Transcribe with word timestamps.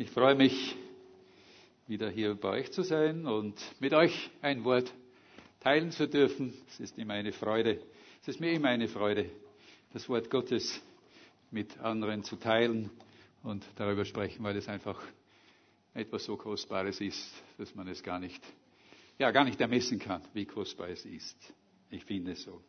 Ich 0.00 0.10
freue 0.12 0.34
mich, 0.34 0.76
wieder 1.86 2.08
hier 2.08 2.34
bei 2.34 2.48
euch 2.48 2.72
zu 2.72 2.82
sein 2.82 3.26
und 3.26 3.54
mit 3.80 3.92
euch 3.92 4.30
ein 4.40 4.64
Wort 4.64 4.90
teilen 5.60 5.90
zu 5.90 6.08
dürfen. 6.08 6.54
Es 6.68 6.80
ist 6.80 6.96
immer 6.96 7.12
eine 7.12 7.32
Freude. 7.32 7.82
Es 8.22 8.28
ist 8.28 8.40
mir 8.40 8.50
immer 8.50 8.68
eine 8.70 8.88
Freude, 8.88 9.28
das 9.92 10.08
Wort 10.08 10.30
Gottes 10.30 10.80
mit 11.50 11.78
anderen 11.80 12.22
zu 12.24 12.36
teilen 12.36 12.88
und 13.42 13.62
darüber 13.76 14.06
sprechen, 14.06 14.42
weil 14.42 14.56
es 14.56 14.68
einfach 14.68 14.98
etwas 15.92 16.24
so 16.24 16.38
Kostbares 16.38 17.02
ist, 17.02 17.30
dass 17.58 17.74
man 17.74 17.86
es 17.86 18.02
gar 18.02 18.20
nicht, 18.20 18.42
ja, 19.18 19.30
gar 19.32 19.44
nicht 19.44 19.60
ermessen 19.60 19.98
kann, 19.98 20.22
wie 20.32 20.46
kostbar 20.46 20.88
es 20.88 21.04
ist. 21.04 21.36
Ich 21.90 22.06
finde 22.06 22.32
es 22.32 22.42
so. 22.44 22.62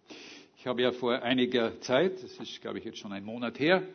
Ich 0.57 0.67
habe 0.67 0.81
ja 0.81 0.91
vor 0.91 1.13
einiger 1.21 1.79
Zeit, 1.79 2.21
das 2.21 2.37
ist, 2.41 2.59
glaube 2.59 2.79
ich, 2.79 2.83
jetzt 2.83 2.97
schon 2.97 3.13
ein 3.13 3.23
Monat 3.23 3.57
her, 3.57 3.87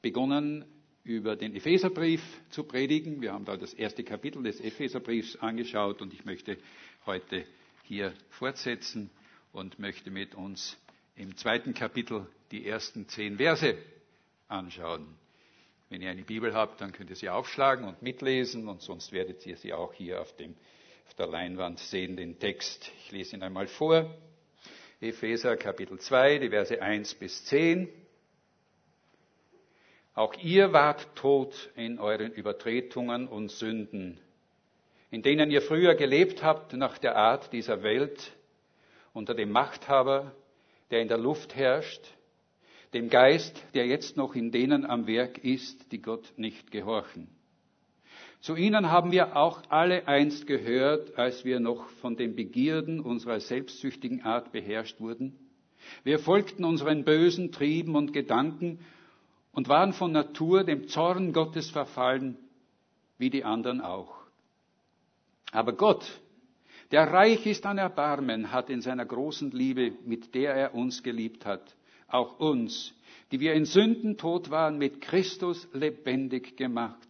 begonnen, 0.00 0.64
über 1.06 1.36
den 1.36 1.54
Epheserbrief 1.54 2.20
zu 2.50 2.64
predigen. 2.64 3.22
Wir 3.22 3.32
haben 3.32 3.44
da 3.44 3.56
das 3.56 3.72
erste 3.72 4.02
Kapitel 4.02 4.42
des 4.42 4.60
Epheserbriefs 4.60 5.36
angeschaut 5.36 6.02
und 6.02 6.12
ich 6.12 6.24
möchte 6.24 6.58
heute 7.06 7.44
hier 7.84 8.12
fortsetzen 8.30 9.08
und 9.52 9.78
möchte 9.78 10.10
mit 10.10 10.34
uns 10.34 10.76
im 11.14 11.36
zweiten 11.36 11.74
Kapitel 11.74 12.26
die 12.50 12.66
ersten 12.66 13.08
zehn 13.08 13.36
Verse 13.36 13.78
anschauen. 14.48 15.06
Wenn 15.90 16.02
ihr 16.02 16.10
eine 16.10 16.22
Bibel 16.24 16.52
habt, 16.52 16.80
dann 16.80 16.90
könnt 16.90 17.10
ihr 17.10 17.16
sie 17.16 17.28
aufschlagen 17.28 17.86
und 17.86 18.02
mitlesen 18.02 18.66
und 18.66 18.82
sonst 18.82 19.12
werdet 19.12 19.46
ihr 19.46 19.56
sie 19.56 19.72
auch 19.72 19.94
hier 19.94 20.20
auf, 20.20 20.34
dem, 20.34 20.56
auf 21.06 21.14
der 21.14 21.28
Leinwand 21.28 21.78
sehen, 21.78 22.16
den 22.16 22.40
Text. 22.40 22.90
Ich 23.04 23.12
lese 23.12 23.36
ihn 23.36 23.44
einmal 23.44 23.68
vor. 23.68 24.12
Epheser 25.00 25.56
Kapitel 25.56 26.00
2, 26.00 26.38
die 26.38 26.48
Verse 26.48 26.82
1 26.82 27.14
bis 27.14 27.44
10. 27.44 27.88
Auch 30.16 30.34
ihr 30.42 30.72
wart 30.72 31.14
tot 31.14 31.70
in 31.76 31.98
euren 31.98 32.32
Übertretungen 32.32 33.28
und 33.28 33.50
Sünden, 33.50 34.18
in 35.10 35.20
denen 35.20 35.50
ihr 35.50 35.60
früher 35.60 35.94
gelebt 35.94 36.42
habt 36.42 36.72
nach 36.72 36.96
der 36.96 37.16
Art 37.16 37.52
dieser 37.52 37.82
Welt, 37.82 38.32
unter 39.12 39.34
dem 39.34 39.52
Machthaber, 39.52 40.34
der 40.90 41.02
in 41.02 41.08
der 41.08 41.18
Luft 41.18 41.54
herrscht, 41.54 42.00
dem 42.94 43.10
Geist, 43.10 43.62
der 43.74 43.86
jetzt 43.86 44.16
noch 44.16 44.34
in 44.34 44.50
denen 44.50 44.86
am 44.86 45.06
Werk 45.06 45.36
ist, 45.44 45.92
die 45.92 46.00
Gott 46.00 46.32
nicht 46.38 46.70
gehorchen. 46.70 47.28
Zu 48.40 48.56
ihnen 48.56 48.90
haben 48.90 49.12
wir 49.12 49.36
auch 49.36 49.64
alle 49.68 50.08
einst 50.08 50.46
gehört, 50.46 51.18
als 51.18 51.44
wir 51.44 51.60
noch 51.60 51.90
von 52.00 52.16
den 52.16 52.34
Begierden 52.34 53.00
unserer 53.00 53.40
selbstsüchtigen 53.40 54.22
Art 54.22 54.50
beherrscht 54.50 54.98
wurden. 54.98 55.38
Wir 56.04 56.18
folgten 56.18 56.64
unseren 56.64 57.04
bösen 57.04 57.52
Trieben 57.52 57.96
und 57.96 58.14
Gedanken 58.14 58.78
und 59.56 59.68
waren 59.68 59.94
von 59.94 60.12
Natur 60.12 60.64
dem 60.64 60.86
Zorn 60.86 61.32
Gottes 61.32 61.70
verfallen, 61.70 62.36
wie 63.16 63.30
die 63.30 63.42
anderen 63.42 63.80
auch. 63.80 64.14
Aber 65.50 65.72
Gott, 65.72 66.04
der 66.90 67.10
reich 67.10 67.46
ist 67.46 67.64
an 67.64 67.78
Erbarmen, 67.78 68.52
hat 68.52 68.68
in 68.68 68.82
seiner 68.82 69.06
großen 69.06 69.50
Liebe, 69.52 69.92
mit 70.04 70.34
der 70.34 70.54
er 70.54 70.74
uns 70.74 71.02
geliebt 71.02 71.46
hat, 71.46 71.74
auch 72.06 72.38
uns, 72.38 72.94
die 73.32 73.40
wir 73.40 73.54
in 73.54 73.64
Sünden 73.64 74.18
tot 74.18 74.50
waren, 74.50 74.76
mit 74.76 75.00
Christus 75.00 75.66
lebendig 75.72 76.58
gemacht. 76.58 77.08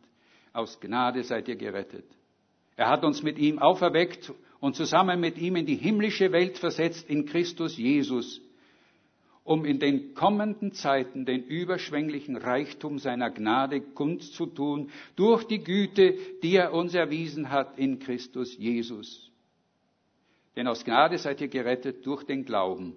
Aus 0.52 0.78
Gnade 0.78 1.24
seid 1.24 1.48
ihr 1.48 1.56
gerettet. 1.56 2.06
Er 2.76 2.88
hat 2.88 3.04
uns 3.04 3.24
mit 3.24 3.38
ihm 3.38 3.58
auferweckt 3.58 4.32
und 4.60 4.76
zusammen 4.76 5.18
mit 5.18 5.36
ihm 5.36 5.56
in 5.56 5.66
die 5.66 5.74
himmlische 5.74 6.30
Welt 6.30 6.58
versetzt 6.58 7.10
in 7.10 7.26
Christus 7.26 7.76
Jesus, 7.76 8.40
um 9.46 9.64
in 9.64 9.78
den 9.78 10.14
kommenden 10.14 10.72
Zeiten 10.72 11.24
den 11.24 11.44
überschwänglichen 11.44 12.36
Reichtum 12.36 12.98
seiner 12.98 13.30
Gnade 13.30 13.80
kundzutun 13.80 14.90
durch 15.14 15.44
die 15.44 15.62
Güte, 15.62 16.18
die 16.42 16.56
er 16.56 16.72
uns 16.72 16.94
erwiesen 16.94 17.50
hat 17.50 17.78
in 17.78 18.00
Christus 18.00 18.56
Jesus. 18.58 19.30
Denn 20.56 20.66
aus 20.66 20.84
Gnade 20.84 21.16
seid 21.18 21.40
ihr 21.40 21.46
gerettet 21.48 22.04
durch 22.04 22.24
den 22.24 22.44
Glauben 22.44 22.96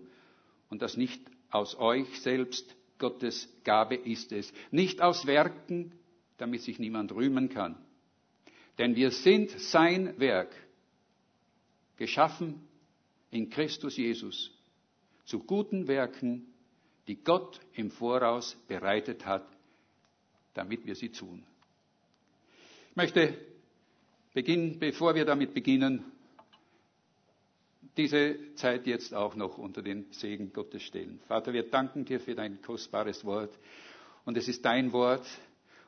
und 0.70 0.82
das 0.82 0.98
nicht 0.98 1.22
aus 1.52 1.78
euch 1.78 2.20
selbst, 2.22 2.76
Gottes 2.98 3.48
Gabe 3.64 3.96
ist 3.96 4.32
es, 4.32 4.52
nicht 4.72 5.02
aus 5.02 5.28
Werken, 5.28 5.92
damit 6.38 6.64
sich 6.64 6.80
niemand 6.80 7.12
rühmen 7.12 7.50
kann. 7.50 7.78
Denn 8.80 8.96
wir 8.96 9.12
sind 9.12 9.52
sein 9.52 10.20
Werk, 10.20 10.50
geschaffen 11.96 12.68
in 13.30 13.52
Christus 13.52 13.98
Jesus 13.98 14.59
zu 15.30 15.38
guten 15.44 15.88
Werken, 15.88 16.48
die 17.08 17.24
Gott 17.24 17.60
im 17.74 17.92
Voraus 17.92 18.58
bereitet 18.68 19.28
hat, 19.28 19.46
damit 20.56 20.88
wir 20.88 20.96
sie 20.96 21.10
tun. 21.10 21.44
Ich 22.90 22.96
möchte 22.96 23.38
beginnen, 24.34 24.80
bevor 24.80 25.14
wir 25.14 25.26
damit 25.26 25.54
beginnen, 25.54 26.04
diese 27.96 28.38
Zeit 28.56 28.88
jetzt 28.88 29.14
auch 29.14 29.36
noch 29.36 29.60
unter 29.60 29.84
den 29.84 30.12
Segen 30.12 30.52
Gottes 30.52 30.82
stellen. 30.82 31.20
Vater, 31.28 31.54
wir 31.54 31.70
danken 31.70 32.06
dir 32.06 32.20
für 32.20 32.34
dein 32.34 32.60
kostbares 32.64 33.24
Wort. 33.24 33.56
Und 34.26 34.36
es 34.36 34.48
ist 34.48 34.66
dein 34.66 34.92
Wort. 34.94 35.28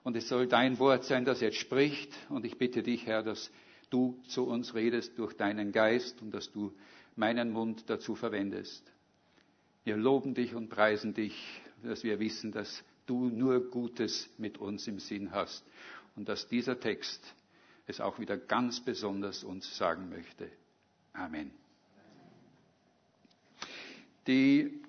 Und 0.04 0.16
es 0.16 0.28
soll 0.28 0.46
dein 0.46 0.78
Wort 0.78 1.04
sein, 1.06 1.26
das 1.26 1.42
jetzt 1.42 1.58
spricht. 1.58 2.12
Und 2.30 2.46
ich 2.46 2.60
bitte 2.60 2.84
dich, 2.84 3.08
Herr, 3.08 3.24
dass 3.24 3.52
du 3.90 4.20
zu 4.28 4.46
uns 4.46 4.76
redest 4.76 5.18
durch 5.18 5.34
deinen 5.34 5.72
Geist 5.72 6.22
und 6.22 6.32
dass 6.32 6.52
du 6.52 6.74
meinen 7.16 7.52
Mund 7.52 7.90
dazu 7.90 8.14
verwendest. 8.16 8.92
Wir 9.84 9.98
loben 9.98 10.34
dich 10.34 10.54
und 10.54 10.70
preisen 10.70 11.14
dich, 11.14 11.62
dass 11.84 12.04
wir 12.04 12.20
wissen, 12.20 12.52
dass 12.52 12.84
du 13.08 13.30
nur 13.30 13.70
Gutes 13.72 14.30
mit 14.38 14.58
uns 14.58 14.88
im 14.88 15.00
Sinn 15.00 15.32
hast 15.32 15.66
und 16.16 16.30
dass 16.30 16.48
dieser 16.48 16.80
Text 16.80 17.34
es 17.88 18.00
auch 18.00 18.20
wieder 18.20 18.38
ganz 18.38 18.80
besonders 18.80 19.44
uns 19.44 19.78
sagen 19.78 20.10
möchte. 20.10 20.50
Amen. 21.14 21.52
Die, 24.28 24.82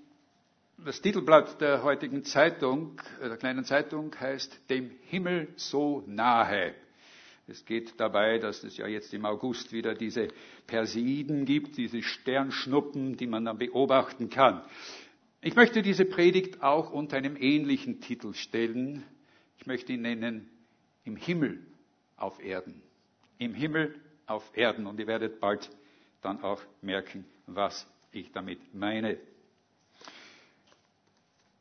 das 0.77 1.01
Titelblatt 1.01 1.61
der 1.61 1.83
heutigen 1.83 2.23
Zeitung, 2.25 3.01
der 3.21 3.37
kleinen 3.39 3.65
Zeitung, 3.65 4.15
heißt 4.19 4.69
Dem 4.69 4.91
Himmel 5.05 5.49
so 5.57 6.05
nahe. 6.07 6.75
Es 7.49 7.65
geht 7.65 7.99
dabei, 7.99 8.39
dass 8.39 8.63
es 8.63 8.77
ja 8.77 8.87
jetzt 8.87 9.13
im 9.13 9.25
August 9.25 9.73
wieder 9.73 9.95
diese 9.95 10.29
Perseiden 10.67 11.45
gibt, 11.45 11.77
diese 11.77 12.03
Sternschnuppen, 12.03 13.17
die 13.17 13.27
man 13.27 13.45
dann 13.45 13.59
beobachten 13.59 14.31
kann. 14.31 14.63
Ich 15.41 15.57
möchte 15.57 15.83
diese 15.83 16.05
Predigt 16.05 16.63
auch 16.63 16.93
unter 16.93 17.17
einem 17.17 17.37
ähnlichen 17.37 18.01
Titel 18.01 18.33
stellen. 18.33 19.03
Ich 19.59 19.67
möchte 19.67 19.93
ihn 19.93 20.03
nennen 20.03 20.49
Im 21.05 21.17
Himmel 21.17 21.67
auf 22.17 22.43
Erden. 22.43 22.81
Im 23.39 23.55
Himmel 23.55 23.97
auf 24.27 24.49
Erden. 24.55 24.87
Und 24.87 25.01
ihr 25.01 25.09
werdet 25.09 25.41
bald 25.41 25.69
dann 26.21 26.43
auch 26.43 26.63
merken, 26.81 27.25
was 27.47 27.89
ich 28.13 28.31
damit 28.31 28.61
meine. 28.73 29.19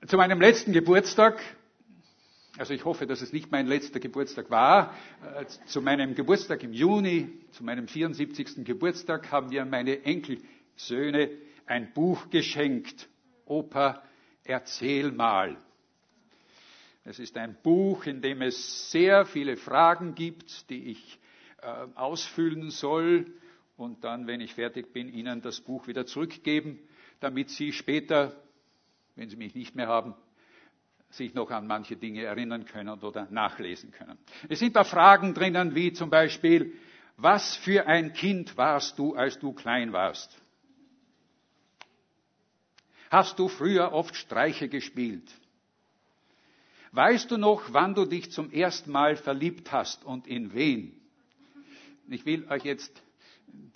Zu 0.06 0.18
meinem 0.18 0.40
letzten 0.40 0.74
Geburtstag 0.74 1.42
also 2.58 2.74
ich 2.74 2.84
hoffe, 2.84 3.08
dass 3.08 3.22
es 3.22 3.32
nicht 3.32 3.52
mein 3.52 3.68
letzter 3.68 4.00
Geburtstag 4.00 4.50
war. 4.50 4.94
Äh, 5.38 5.46
zu 5.66 5.82
meinem 5.82 6.16
Geburtstag 6.16 6.64
im 6.64 6.74
Juni, 6.74 7.30
zu 7.52 7.64
meinem 7.64 7.88
74. 7.88 8.66
Geburtstag, 8.66 9.32
haben 9.32 9.52
wir 9.52 9.64
meine 9.66 10.04
Enkelsöhne 10.04 11.30
ein 11.66 11.94
Buch 11.94 12.30
geschenkt. 12.30 13.08
Opa, 13.46 14.04
erzähl 14.44 15.12
mal. 15.12 15.58
Es 17.04 17.20
ist 17.20 17.38
ein 17.38 17.58
Buch, 17.64 18.06
in 18.06 18.22
dem 18.22 18.42
es 18.42 18.92
sehr 18.92 19.26
viele 19.26 19.58
Fragen 19.58 20.14
gibt, 20.14 20.70
die 20.70 20.92
ich 20.92 21.20
äh, 21.62 21.68
ausfüllen 21.96 22.70
soll 22.70 23.26
und 23.78 24.04
dann, 24.04 24.28
wenn 24.28 24.42
ich 24.42 24.54
fertig 24.54 24.94
bin, 24.94 25.12
Ihnen 25.12 25.42
das 25.42 25.62
Buch 25.62 25.88
wieder 25.88 26.06
zurückgeben, 26.06 26.80
damit 27.20 27.50
Sie 27.50 27.72
später, 27.72 28.36
wenn 29.16 29.30
Sie 29.30 29.38
mich 29.38 29.56
nicht 29.56 29.76
mehr 29.76 29.88
haben, 29.88 30.14
sich 31.12 31.34
noch 31.34 31.52
an 31.52 31.68
manche 31.68 31.96
Dinge 31.96 32.24
erinnern 32.24 32.66
können 32.66 33.02
oder 33.02 33.28
nachlesen 33.30 33.92
können. 33.92 34.18
Es 34.50 34.60
sind 34.60 34.76
da 34.76 34.84
Fragen 34.84 35.34
drinnen 35.34 35.76
wie 35.76 35.94
zum 35.94 36.10
Beispiel, 36.10 36.74
was 37.18 37.56
für 37.56 37.86
ein 37.86 38.14
Kind 38.14 38.58
warst 38.58 38.98
du, 38.98 39.16
als 39.16 39.38
du 39.40 39.54
klein 39.54 39.94
warst? 39.94 40.36
Hast 43.10 43.38
du 43.40 43.50
früher 43.50 43.92
oft 43.92 44.16
Streiche 44.16 44.70
gespielt? 44.70 45.30
Weißt 46.94 47.30
du 47.30 47.38
noch, 47.38 47.74
wann 47.74 47.94
du 47.94 48.06
dich 48.06 48.32
zum 48.32 48.52
ersten 48.52 48.92
Mal 48.92 49.16
verliebt 49.16 49.72
hast 49.72 50.04
und 50.06 50.28
in 50.28 50.54
wen? 50.54 51.00
Ich 52.10 52.26
will 52.26 52.48
euch 52.50 52.64
jetzt 52.64 53.02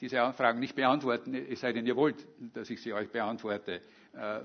diese 0.02 0.34
Fragen 0.34 0.60
nicht 0.60 0.76
beantworten, 0.76 1.34
es 1.34 1.60
sei 1.62 1.74
denn, 1.74 1.86
ihr 1.86 1.96
wollt, 1.96 2.26
dass 2.54 2.70
ich 2.70 2.82
sie 2.82 2.94
euch 2.94 3.10
beantworte. 3.10 3.82
Äh, 4.14 4.42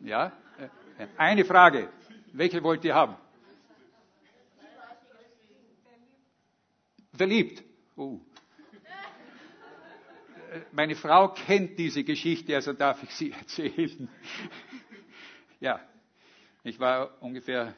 ja? 0.00 0.32
Eine 1.16 1.44
Frage. 1.44 1.88
Welche 2.32 2.62
wollt 2.62 2.84
ihr 2.84 2.94
haben? 2.94 3.16
Verliebt. 7.16 7.62
Uh. 7.96 8.20
Meine 10.72 10.94
Frau 10.94 11.28
kennt 11.28 11.78
diese 11.78 12.04
Geschichte, 12.04 12.54
also 12.54 12.72
darf 12.72 13.02
ich 13.02 13.10
sie 13.14 13.32
erzählen. 13.32 14.08
ja, 15.60 15.80
ich 16.62 16.78
war 16.80 17.20
ungefähr 17.22 17.74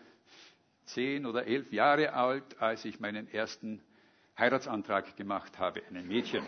zehn 0.84 1.26
oder 1.26 1.46
elf 1.46 1.72
Jahre 1.72 2.12
alt, 2.12 2.60
als 2.60 2.84
ich 2.84 3.00
meinen 3.00 3.32
ersten 3.32 3.82
Heiratsantrag 4.38 5.16
gemacht 5.16 5.58
habe, 5.58 5.82
einem 5.88 6.06
Mädchen. 6.06 6.44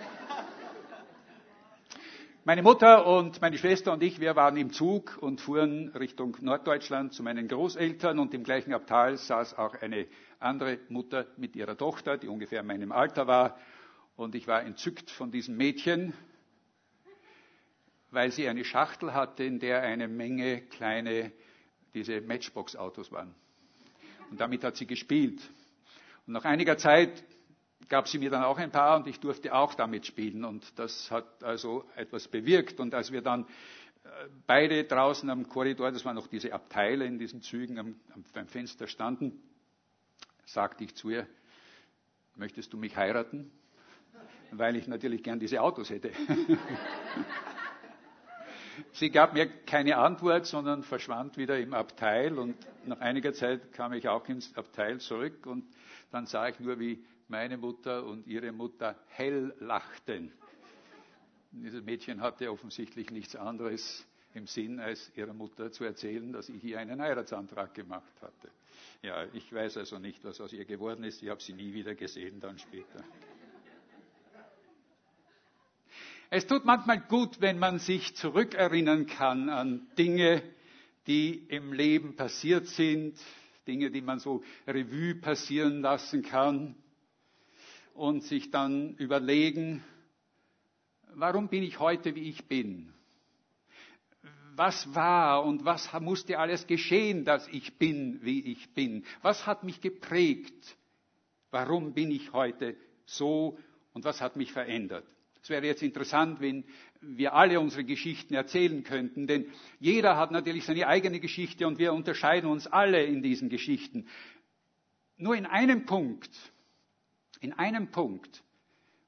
Meine 2.45 2.65
Mutter 2.65 3.07
und 3.07 3.41
meine 3.41 3.57
Schwester 3.57 3.93
und 3.93 4.03
ich, 4.03 4.19
wir 4.19 4.35
waren 4.35 4.57
im 4.57 4.73
Zug 4.73 5.17
und 5.21 5.41
fuhren 5.41 5.91
Richtung 5.91 6.37
Norddeutschland 6.41 7.13
zu 7.13 7.23
meinen 7.23 7.47
Großeltern 7.47 8.19
und 8.19 8.35
im 8.35 8.43
gleichen 8.43 8.75
Abteil 8.75 9.17
saß 9.17 9.57
auch 9.59 9.81
eine 9.81 10.09
andere 10.41 10.81
Mutter 10.89 11.29
mit 11.37 11.55
ihrer 11.55 11.77
Tochter, 11.77 12.19
die 12.19 12.27
ungefähr 12.27 12.63
in 12.63 12.67
meinem 12.67 12.91
Alter 12.91 13.29
war. 13.29 13.57
Und 14.17 14.35
ich 14.35 14.49
war 14.49 14.65
entzückt 14.65 15.09
von 15.09 15.31
diesem 15.31 15.57
Mädchen, 15.57 16.15
weil 18.11 18.33
sie 18.33 18.49
eine 18.49 18.65
Schachtel 18.65 19.15
hatte, 19.15 19.45
in 19.45 19.61
der 19.61 19.83
eine 19.83 20.09
Menge 20.09 20.63
kleine, 20.63 21.31
diese 21.95 22.21
Matchbox-Autos 22.23 23.13
waren. 23.13 23.37
Und 24.33 24.41
damit 24.41 24.65
hat 24.65 24.75
sie 24.75 24.89
gespielt. 24.89 25.49
Und 26.27 26.33
nach 26.33 26.45
einiger 26.45 26.77
Zeit 26.77 27.23
gab 27.93 28.09
sie 28.09 28.17
mir 28.17 28.31
dann 28.31 28.43
auch 28.43 28.57
ein 28.57 28.71
paar 28.71 28.97
und 28.97 29.07
ich 29.07 29.21
durfte 29.21 29.55
auch 29.55 29.75
damit 29.75 30.07
spielen. 30.07 30.47
Und 30.47 30.79
das 30.79 31.11
hat 31.11 31.45
also 31.45 31.85
etwas 31.95 32.27
bewirkt. 32.27 32.81
Und 32.81 32.95
als 32.95 33.13
wir 33.13 33.21
dann 33.21 33.43
äh, 33.43 33.47
beide 34.47 34.85
draußen 34.85 35.29
am 35.29 35.47
Korridor, 35.47 35.93
das 35.93 36.03
waren 36.07 36.17
noch 36.17 36.27
diese 36.27 36.55
Abteile 36.55 37.05
in 37.05 37.19
diesen 37.19 37.43
Zügen, 37.43 37.79
am, 37.79 37.97
am 38.15 38.47
Fenster 38.47 38.87
standen, 38.87 39.43
sagte 40.47 40.85
ich 40.85 40.95
zu 40.95 41.11
ihr, 41.11 41.27
möchtest 42.35 42.73
du 42.73 42.79
mich 42.79 42.97
heiraten? 42.97 43.53
Weil 44.53 44.77
ich 44.77 44.89
natürlich 44.89 45.23
gern 45.23 45.39
diese 45.39 45.61
Autos 45.61 45.91
hätte. 45.91 46.13
Sie 48.93 49.11
gab 49.11 49.35
mir 49.35 49.49
keine 49.67 49.99
Antwort, 49.99 50.47
sondern 50.47 50.83
verschwand 50.83 51.37
wieder 51.37 51.59
im 51.59 51.75
Abteil 51.75 52.39
und 52.39 52.57
nach 52.87 53.01
einiger 53.01 53.35
Zeit 53.35 53.75
kam 53.75 53.93
ich 53.93 54.09
auch 54.09 54.27
ins 54.31 54.57
Abteil 54.57 54.99
zurück 54.99 55.45
und 55.45 55.67
dann 56.11 56.25
sah 56.25 56.49
ich 56.49 56.59
nur, 56.59 56.81
wie 56.81 57.05
meine 57.33 57.57
Mutter 57.57 58.05
und 58.05 58.27
ihre 58.27 58.53
Mutter 58.53 58.95
hell 59.09 59.55
lachten. 59.59 60.31
Dieses 61.51 61.83
Mädchen 61.83 62.21
hatte 62.21 62.53
offensichtlich 62.53 63.11
nichts 63.11 63.35
anderes 63.35 64.07
im 64.35 64.47
Sinn, 64.47 64.79
als 64.79 65.11
ihrer 65.17 65.33
Mutter 65.33 65.73
zu 65.73 65.85
erzählen, 65.85 66.31
dass 66.31 66.51
ich 66.51 66.63
ihr 66.63 66.79
einen 66.79 67.01
Heiratsantrag 67.01 67.73
gemacht 67.73 68.13
hatte. 68.21 68.51
Ja, 69.01 69.25
ich 69.33 69.51
weiß 69.51 69.79
also 69.79 69.99
nicht, 69.99 70.23
was 70.25 70.43
aus 70.43 70.53
ihr 70.53 70.67
geworden 70.67 71.05
ist. 71.05 71.23
Ich 71.23 71.31
habe 71.31 71.43
sie 71.43 71.55
nie 71.55 71.73
wieder 71.73 71.95
gesehen 71.95 72.39
dann 72.39 72.59
später. 72.59 73.03
Es 76.29 76.47
tut 76.47 76.67
manchmal 76.67 77.01
gut, 77.01 77.41
wenn 77.41 77.59
man 77.59 77.79
sich 77.79 78.15
zurückerinnern 78.15 79.07
kann 79.07 79.49
an 79.49 79.87
Dinge, 79.97 80.43
die 81.07 81.47
im 81.49 81.73
Leben 81.73 82.15
passiert 82.15 82.67
sind, 82.67 83.19
Dinge, 83.67 83.91
die 83.91 84.03
man 84.03 84.19
so 84.19 84.43
Revue 84.67 85.15
passieren 85.15 85.81
lassen 85.81 86.23
kann 86.23 86.75
und 87.95 88.23
sich 88.23 88.51
dann 88.51 88.95
überlegen, 88.97 89.83
warum 91.15 91.49
bin 91.49 91.63
ich 91.63 91.79
heute, 91.79 92.15
wie 92.15 92.29
ich 92.29 92.47
bin? 92.47 92.93
Was 94.55 94.95
war 94.95 95.45
und 95.45 95.65
was 95.65 95.91
musste 96.01 96.39
alles 96.39 96.67
geschehen, 96.67 97.25
dass 97.25 97.49
ich 97.49 97.79
bin, 97.79 98.21
wie 98.23 98.41
ich 98.53 98.75
bin? 98.75 99.05
Was 99.23 99.47
hat 99.47 99.65
mich 99.65 99.81
geprägt? 99.81 100.77
Warum 101.51 101.95
bin 101.95 102.11
ich 102.11 102.33
heute 102.33 102.77
so 103.07 103.59
und 103.93 104.05
was 104.05 104.21
hat 104.21 104.37
mich 104.37 104.53
verändert? 104.53 105.05
Es 105.43 105.51
wäre 105.51 105.67
jetzt 105.67 105.83
interessant, 105.83 106.41
wenn 106.41 106.65
wir 107.01 107.35
alle 107.35 107.59
unsere 107.59 107.83
Geschichten 107.83 108.35
erzählen 108.35 108.85
könnten, 108.85 109.27
denn 109.27 109.47
jeder 109.81 110.17
hat 110.17 110.31
natürlich 110.31 110.65
seine 110.65 110.87
eigene 110.87 111.19
Geschichte 111.19 111.67
und 111.67 111.79
wir 111.79 111.93
unterscheiden 111.93 112.49
uns 112.49 112.69
alle 112.69 113.03
in 113.03 113.23
diesen 113.23 113.49
Geschichten. 113.49 114.07
Nur 115.17 115.35
in 115.35 115.47
einem 115.47 115.85
Punkt 115.85 116.31
in 117.43 117.53
einem 117.53 117.91
Punkt 117.91 118.43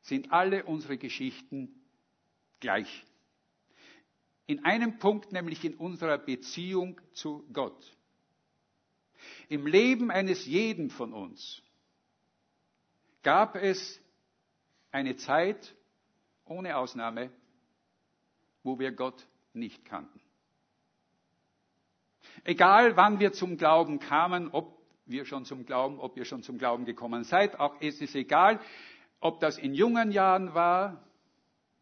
sind 0.02 0.32
alle 0.32 0.64
unsere 0.64 0.98
Geschichten 0.98 1.72
gleich. 2.60 3.06
In 4.46 4.64
einem 4.64 4.98
Punkt, 4.98 5.32
nämlich 5.32 5.64
in 5.64 5.74
unserer 5.74 6.18
Beziehung 6.18 7.00
zu 7.14 7.48
Gott. 7.52 7.96
Im 9.48 9.66
Leben 9.66 10.10
eines 10.10 10.44
jeden 10.46 10.90
von 10.90 11.12
uns 11.12 11.62
gab 13.22 13.54
es 13.54 14.00
eine 14.90 15.16
Zeit, 15.16 15.74
ohne 16.44 16.76
Ausnahme, 16.76 17.30
wo 18.64 18.78
wir 18.80 18.90
Gott 18.92 19.26
nicht 19.52 19.84
kannten. 19.84 20.20
Egal 22.42 22.96
wann 22.96 23.20
wir 23.20 23.32
zum 23.32 23.56
Glauben 23.56 24.00
kamen, 24.00 24.50
ob 24.50 24.83
wir 25.06 25.24
schon 25.24 25.44
zum 25.44 25.66
Glauben, 25.66 25.98
ob 25.98 26.16
ihr 26.16 26.24
schon 26.24 26.42
zum 26.42 26.58
Glauben 26.58 26.84
gekommen 26.84 27.24
seid. 27.24 27.58
Auch 27.60 27.76
es 27.80 28.00
ist 28.00 28.14
egal, 28.14 28.60
ob 29.20 29.40
das 29.40 29.58
in 29.58 29.74
jungen 29.74 30.12
Jahren 30.12 30.54
war, 30.54 31.04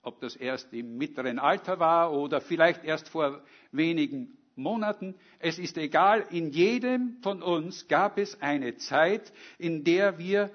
ob 0.02 0.20
das 0.20 0.36
erst 0.36 0.72
im 0.72 0.96
mittleren 0.96 1.38
Alter 1.38 1.78
war 1.78 2.12
oder 2.12 2.40
vielleicht 2.40 2.84
erst 2.84 3.08
vor 3.08 3.42
wenigen 3.70 4.36
Monaten. 4.56 5.14
Es 5.38 5.58
ist 5.58 5.78
egal, 5.78 6.26
in 6.30 6.50
jedem 6.50 7.18
von 7.22 7.42
uns 7.42 7.88
gab 7.88 8.18
es 8.18 8.40
eine 8.42 8.76
Zeit, 8.76 9.32
in 9.58 9.84
der 9.84 10.18
wir 10.18 10.50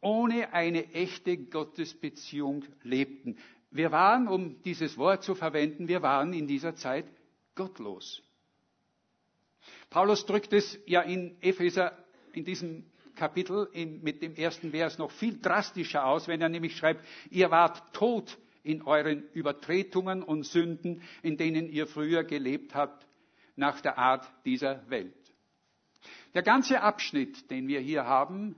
ohne 0.00 0.52
eine 0.52 0.92
echte 0.92 1.36
Gottesbeziehung 1.38 2.64
lebten. 2.82 3.38
Wir 3.70 3.92
waren, 3.92 4.28
um 4.28 4.60
dieses 4.62 4.98
Wort 4.98 5.22
zu 5.22 5.34
verwenden, 5.34 5.88
wir 5.88 6.02
waren 6.02 6.32
in 6.34 6.46
dieser 6.46 6.74
Zeit 6.74 7.06
gottlos. 7.54 8.22
Paulus 9.90 10.26
drückt 10.26 10.52
es 10.52 10.78
ja 10.86 11.02
in 11.02 11.36
Epheser 11.40 11.96
in 12.32 12.44
diesem 12.44 12.84
Kapitel 13.14 13.68
in, 13.72 14.02
mit 14.02 14.22
dem 14.22 14.34
ersten 14.34 14.70
Vers 14.70 14.98
noch 14.98 15.10
viel 15.10 15.38
drastischer 15.40 16.06
aus, 16.06 16.28
wenn 16.28 16.40
er 16.40 16.48
nämlich 16.48 16.76
schreibt, 16.76 17.04
ihr 17.30 17.50
wart 17.50 17.92
tot 17.92 18.38
in 18.62 18.82
euren 18.82 19.24
Übertretungen 19.32 20.22
und 20.22 20.44
Sünden, 20.44 21.02
in 21.22 21.36
denen 21.36 21.68
ihr 21.68 21.86
früher 21.86 22.24
gelebt 22.24 22.74
habt, 22.74 23.06
nach 23.56 23.80
der 23.80 23.98
Art 23.98 24.26
dieser 24.44 24.88
Welt. 24.88 25.14
Der 26.34 26.42
ganze 26.42 26.80
Abschnitt, 26.80 27.50
den 27.50 27.68
wir 27.68 27.80
hier 27.80 28.06
haben, 28.06 28.56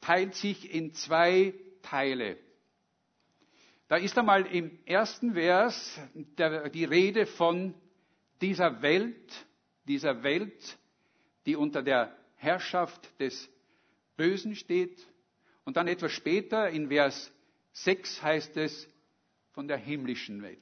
teilt 0.00 0.34
sich 0.34 0.72
in 0.72 0.94
zwei 0.94 1.52
Teile. 1.82 2.38
Da 3.88 3.96
ist 3.96 4.16
einmal 4.16 4.46
im 4.46 4.78
ersten 4.86 5.34
Vers 5.34 6.00
die 6.72 6.84
Rede 6.84 7.26
von 7.26 7.74
dieser 8.40 8.82
Welt, 8.82 9.46
dieser 9.84 10.22
Welt, 10.22 10.78
die 11.46 11.56
unter 11.56 11.82
der 11.82 12.16
Herrschaft 12.36 13.08
des 13.20 13.48
Bösen 14.16 14.54
steht. 14.54 15.06
Und 15.64 15.76
dann 15.76 15.88
etwas 15.88 16.12
später 16.12 16.68
in 16.70 16.88
Vers 16.88 17.32
6 17.72 18.22
heißt 18.22 18.56
es 18.56 18.88
von 19.52 19.68
der 19.68 19.76
himmlischen 19.76 20.42
Welt. 20.42 20.58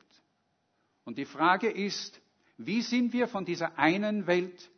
Und 1.04 1.18
die 1.18 1.24
Frage 1.24 1.70
ist, 1.70 2.20
wie 2.58 2.82
sind 2.82 3.12
wir 3.12 3.28
von 3.28 3.44
dieser 3.44 3.78
einen 3.78 4.26
Welt 4.26 4.70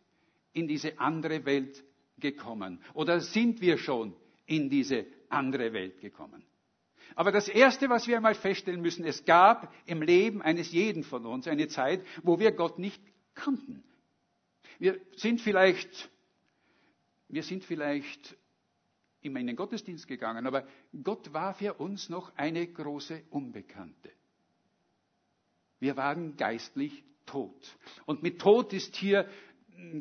in 0.52 0.68
diese 0.68 0.98
andere 0.98 1.44
Welt 1.44 1.82
gekommen? 2.18 2.82
Oder 2.94 3.20
sind 3.20 3.60
wir 3.60 3.78
schon 3.78 4.14
in 4.46 4.68
diese 4.68 5.06
andere 5.28 5.72
Welt 5.72 6.00
gekommen? 6.00 6.44
Aber 7.14 7.32
das 7.32 7.48
Erste, 7.48 7.88
was 7.88 8.06
wir 8.06 8.16
einmal 8.16 8.34
feststellen 8.34 8.80
müssen, 8.80 9.04
es 9.04 9.24
gab 9.24 9.74
im 9.86 10.02
Leben 10.02 10.42
eines 10.42 10.70
jeden 10.70 11.02
von 11.02 11.26
uns 11.26 11.48
eine 11.48 11.68
Zeit, 11.68 12.04
wo 12.22 12.38
wir 12.38 12.52
Gott 12.52 12.78
nicht 12.78 13.02
kannten. 13.34 13.82
Wir 14.80 14.98
sind 15.14 15.42
vielleicht, 15.42 16.10
wir 17.28 17.42
sind 17.42 17.64
vielleicht 17.64 18.34
immer 19.20 19.38
in 19.38 19.46
den 19.46 19.56
Gottesdienst 19.56 20.08
gegangen, 20.08 20.46
aber 20.46 20.66
Gott 21.04 21.34
war 21.34 21.52
für 21.52 21.74
uns 21.74 22.08
noch 22.08 22.34
eine 22.36 22.66
große 22.66 23.22
Unbekannte. 23.28 24.10
Wir 25.80 25.98
waren 25.98 26.34
geistlich 26.38 27.04
tot. 27.26 27.76
Und 28.06 28.22
mit 28.22 28.40
tot 28.40 28.72
ist 28.72 28.96
hier 28.96 29.28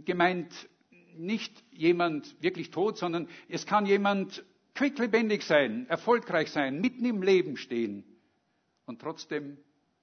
gemeint 0.06 0.70
nicht 1.18 1.62
jemand 1.72 2.42
wirklich 2.42 2.72
tot, 2.72 2.98
sondern 2.98 3.28
es 3.50 3.66
kann 3.66 3.86
jemand 3.86 4.46
quicklebendig 4.76 5.44
sein, 5.44 5.88
erfolgreich 5.90 6.52
sein, 6.52 6.80
mitten 6.80 7.04
im 7.04 7.22
Leben 7.22 7.58
stehen 7.58 8.06
und 8.86 9.02
trotzdem 9.02 9.58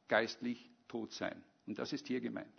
geistlich 0.09 0.71
tot 0.87 1.13
sein. 1.13 1.43
Und 1.67 1.79
das 1.79 1.95
ist 1.95 2.07
hier 2.09 2.21
gemeint. 2.21 2.56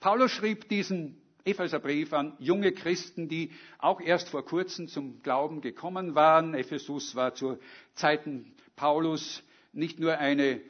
Paulus 0.00 0.32
schrieb 0.32 0.66
diesen 0.70 1.20
Epheserbrief 1.44 2.12
an 2.14 2.34
junge 2.38 2.72
Christen, 2.72 3.28
die 3.28 3.50
auch 3.78 4.00
erst 4.00 4.30
vor 4.30 4.44
kurzem 4.44 4.88
zum 4.88 5.22
Glauben 5.22 5.60
gekommen 5.60 6.14
waren. 6.14 6.54
Ephesus 6.54 7.14
war 7.14 7.34
zu 7.34 7.58
Zeiten 7.94 8.54
Paulus 8.76 9.42
nicht 9.72 10.00
nur 10.00 10.16
eine, 10.18 10.52
äh, 10.52 10.60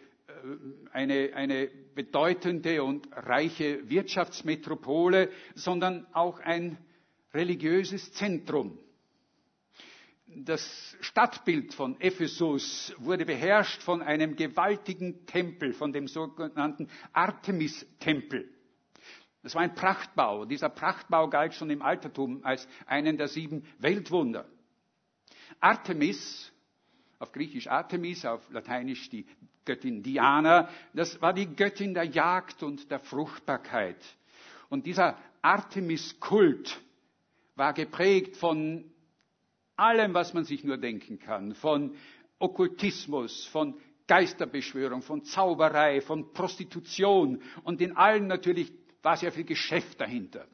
eine, 0.92 1.30
eine 1.34 1.70
bedeutende 1.94 2.82
und 2.82 3.08
reiche 3.12 3.88
Wirtschaftsmetropole, 3.88 5.30
sondern 5.54 6.06
auch 6.12 6.40
ein 6.40 6.76
religiöses 7.32 8.12
Zentrum. 8.12 8.78
Das 10.26 10.96
Stadtbild 11.00 11.75
von 11.75 12.00
Ephesus 12.00 12.94
wurde 12.99 13.26
beherrscht 13.26 13.82
von 13.82 14.02
einem 14.02 14.34
gewaltigen 14.34 15.26
Tempel, 15.26 15.72
von 15.72 15.92
dem 15.92 16.08
sogenannten 16.08 16.88
Artemis-Tempel. 17.12 18.49
Das 19.42 19.54
war 19.54 19.62
ein 19.62 19.75
Prachtbau. 19.75 20.44
Dieser 20.44 20.68
Prachtbau 20.68 21.28
galt 21.28 21.54
schon 21.54 21.70
im 21.70 21.82
Altertum 21.82 22.44
als 22.44 22.68
einen 22.87 23.16
der 23.16 23.28
sieben 23.28 23.64
Weltwunder. 23.78 24.47
Artemis, 25.61 26.52
auf 27.18 27.32
Griechisch 27.32 27.66
Artemis, 27.66 28.25
auf 28.25 28.49
Lateinisch 28.50 29.09
die 29.09 29.26
Göttin 29.64 30.02
Diana, 30.02 30.68
das 30.94 31.20
war 31.20 31.32
die 31.32 31.47
Göttin 31.54 31.94
der 31.94 32.04
Jagd 32.04 32.62
und 32.62 32.90
der 32.90 32.99
Fruchtbarkeit. 32.99 34.02
Und 34.68 34.87
dieser 34.87 35.18
Artemis-Kult 35.42 36.80
war 37.56 37.73
geprägt 37.73 38.37
von 38.37 38.85
allem, 39.76 40.14
was 40.14 40.35
man 40.35 40.44
sich 40.44 40.64
nur 40.64 40.76
denken 40.76 41.18
kann, 41.18 41.54
von 41.54 41.94
Okkultismus, 42.38 43.47
von 43.47 43.75
Geisterbeschwörung, 44.06 45.02
von 45.02 45.25
Zauberei, 45.25 46.00
von 46.00 46.32
Prostitution 46.32 47.42
und 47.64 47.80
in 47.80 47.97
allen 47.97 48.26
natürlich 48.26 48.73
war 49.02 49.16
sehr 49.16 49.33
viel 49.33 49.45
Geschäft 49.45 50.00
dahinter. 50.00 50.47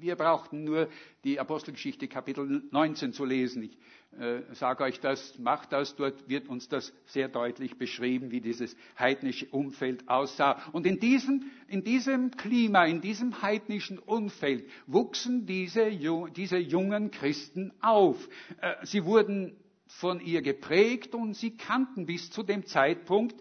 Wir 0.00 0.14
brauchten 0.14 0.62
nur 0.62 0.88
die 1.24 1.40
Apostelgeschichte 1.40 2.06
Kapitel 2.06 2.62
19 2.70 3.12
zu 3.12 3.24
lesen. 3.24 3.64
Ich 3.64 3.76
äh, 4.20 4.42
sage 4.54 4.84
euch 4.84 5.00
das, 5.00 5.36
macht 5.40 5.72
das, 5.72 5.96
dort 5.96 6.28
wird 6.28 6.48
uns 6.48 6.68
das 6.68 6.92
sehr 7.06 7.28
deutlich 7.28 7.78
beschrieben, 7.78 8.30
wie 8.30 8.40
dieses 8.40 8.76
heidnische 8.96 9.46
Umfeld 9.46 10.08
aussah. 10.08 10.62
Und 10.70 10.86
in 10.86 11.00
diesem, 11.00 11.50
in 11.66 11.82
diesem 11.82 12.30
Klima, 12.30 12.84
in 12.84 13.00
diesem 13.00 13.42
heidnischen 13.42 13.98
Umfeld 13.98 14.70
wuchsen 14.86 15.46
diese, 15.46 15.90
diese 16.36 16.58
jungen 16.58 17.10
Christen 17.10 17.72
auf. 17.80 18.28
Äh, 18.60 18.74
sie 18.86 19.04
wurden 19.04 19.56
von 19.88 20.20
ihr 20.20 20.42
geprägt 20.42 21.12
und 21.16 21.34
sie 21.34 21.56
kannten 21.56 22.06
bis 22.06 22.30
zu 22.30 22.44
dem 22.44 22.66
Zeitpunkt, 22.66 23.34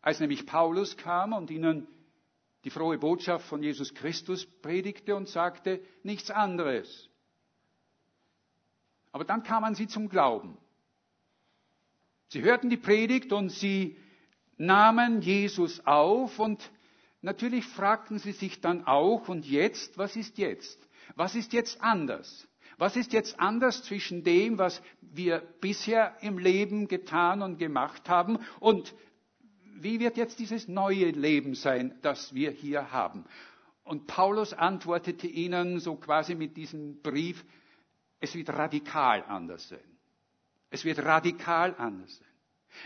als 0.00 0.18
nämlich 0.18 0.46
Paulus 0.46 0.96
kam 0.96 1.34
und 1.34 1.50
ihnen 1.50 1.86
die 2.64 2.70
frohe 2.70 2.98
Botschaft 2.98 3.46
von 3.46 3.62
Jesus 3.62 3.94
Christus 3.94 4.46
predigte 4.46 5.16
und 5.16 5.28
sagte 5.28 5.80
nichts 6.02 6.30
anderes. 6.30 7.08
Aber 9.10 9.24
dann 9.24 9.42
kamen 9.42 9.74
sie 9.74 9.86
zum 9.86 10.08
Glauben. 10.08 10.56
Sie 12.28 12.42
hörten 12.42 12.70
die 12.70 12.78
Predigt 12.78 13.32
und 13.32 13.50
sie 13.50 13.98
nahmen 14.56 15.20
Jesus 15.20 15.84
auf 15.86 16.38
und 16.38 16.70
natürlich 17.20 17.66
fragten 17.66 18.18
sie 18.18 18.32
sich 18.32 18.60
dann 18.60 18.86
auch, 18.86 19.28
und 19.28 19.44
jetzt, 19.46 19.98
was 19.98 20.16
ist 20.16 20.38
jetzt? 20.38 20.78
Was 21.14 21.34
ist 21.34 21.52
jetzt 21.52 21.82
anders? 21.82 22.48
Was 22.78 22.96
ist 22.96 23.12
jetzt 23.12 23.38
anders 23.38 23.82
zwischen 23.82 24.24
dem, 24.24 24.58
was 24.58 24.82
wir 25.00 25.40
bisher 25.60 26.16
im 26.22 26.38
Leben 26.38 26.88
getan 26.88 27.42
und 27.42 27.58
gemacht 27.58 28.08
haben 28.08 28.38
und 28.60 28.94
wie 29.82 30.00
wird 30.00 30.16
jetzt 30.16 30.38
dieses 30.38 30.68
neue 30.68 31.10
Leben 31.10 31.54
sein, 31.54 31.94
das 32.02 32.34
wir 32.34 32.50
hier 32.50 32.92
haben? 32.92 33.24
Und 33.84 34.06
Paulus 34.06 34.52
antwortete 34.52 35.26
ihnen 35.26 35.80
so 35.80 35.96
quasi 35.96 36.34
mit 36.34 36.56
diesem 36.56 37.00
Brief, 37.02 37.44
es 38.20 38.34
wird 38.34 38.50
radikal 38.50 39.24
anders 39.26 39.68
sein. 39.68 39.80
Es 40.70 40.84
wird 40.84 41.00
radikal 41.00 41.74
anders 41.76 42.16
sein. 42.16 42.28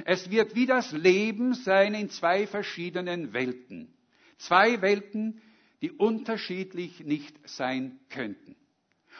Es 0.05 0.31
wird 0.31 0.55
wie 0.55 0.67
das 0.67 0.93
Leben 0.93 1.55
sein 1.55 1.95
in 1.95 2.11
zwei 2.11 2.47
verschiedenen 2.47 3.33
Welten. 3.33 3.95
Zwei 4.39 4.81
Welten, 4.83 5.41
die 5.83 5.93
unterschiedlich 5.93 7.01
nicht 7.05 7.37
sein 7.49 8.01
könnten. 8.09 8.57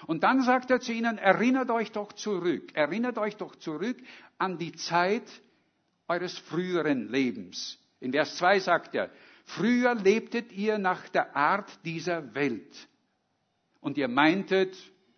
Und 0.07 0.25
dann 0.25 0.43
sagt 0.43 0.71
er 0.71 0.81
zu 0.81 0.93
ihnen, 0.93 1.19
erinnert 1.19 1.71
euch 1.71 1.93
doch 1.93 2.13
zurück, 2.13 2.75
erinnert 2.75 3.19
euch 3.19 3.37
doch 3.37 3.57
zurück 3.57 3.97
an 4.39 4.59
die 4.59 4.73
Zeit, 4.73 5.23
eures 6.09 6.39
früheren 6.39 7.09
Lebens. 7.09 7.79
In 8.01 8.13
Vers 8.13 8.37
2 8.37 8.61
sagt 8.61 8.95
er, 8.95 9.11
früher 9.45 9.95
lebtet 9.95 10.53
ihr 10.53 10.79
nach 10.79 11.09
der 11.09 11.35
Art 11.35 11.85
dieser 11.85 12.35
Welt. 12.35 12.89
Und 13.81 13.99
ihr 13.99 14.09
meintet, 14.09 14.77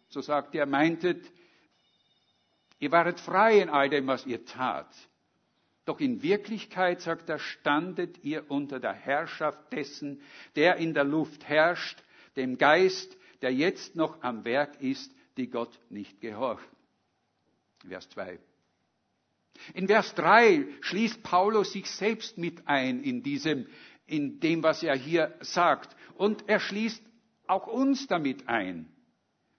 so 0.08 0.20
sagt 0.20 0.54
er, 0.54 0.66
meintet, 0.66 1.24
ihr 2.78 2.92
waret 2.92 3.20
frei 3.20 3.60
in 3.60 3.68
all 3.68 3.88
dem, 3.88 4.06
was 4.06 4.26
ihr 4.26 4.44
tat. 4.44 4.94
Doch 5.84 6.00
in 6.00 6.22
Wirklichkeit, 6.22 7.00
sagt 7.00 7.30
er, 7.30 7.38
standet 7.38 8.22
ihr 8.22 8.50
unter 8.50 8.78
der 8.78 8.92
Herrschaft 8.92 9.72
dessen, 9.72 10.20
der 10.54 10.76
in 10.76 10.92
der 10.92 11.04
Luft 11.04 11.48
herrscht, 11.48 12.02
dem 12.36 12.58
Geist, 12.58 13.16
der 13.40 13.54
jetzt 13.54 13.96
noch 13.96 14.22
am 14.22 14.44
Werk 14.44 14.80
ist, 14.82 15.10
die 15.38 15.48
Gott 15.48 15.80
nicht 15.88 16.20
gehorcht. 16.20 16.68
Vers 17.86 18.08
2. 18.10 18.38
In 19.74 19.86
Vers 19.86 20.14
3 20.14 20.66
schließt 20.80 21.22
Paulus 21.22 21.72
sich 21.72 21.90
selbst 21.90 22.38
mit 22.38 22.66
ein 22.66 23.02
in 23.02 23.22
diesem, 23.22 23.66
in 24.06 24.40
dem, 24.40 24.62
was 24.62 24.82
er 24.82 24.96
hier 24.96 25.34
sagt. 25.40 25.96
Und 26.14 26.48
er 26.48 26.60
schließt 26.60 27.02
auch 27.46 27.66
uns 27.66 28.06
damit 28.06 28.48
ein. 28.48 28.88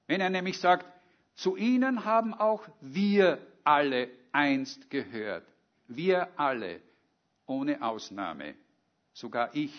Wenn 0.08 0.22
er 0.22 0.30
nämlich 0.30 0.60
sagt, 0.60 0.86
zu 1.36 1.56
ihnen 1.56 2.06
haben 2.06 2.34
auch 2.34 2.68
wir 2.82 3.40
alle 3.64 4.10
einst 4.32 4.90
gehört. 4.90 5.46
Wir 5.88 6.28
alle, 6.38 6.82
ohne 7.46 7.82
Ausnahme. 7.82 8.56
Sogar 9.14 9.56
ich, 9.56 9.74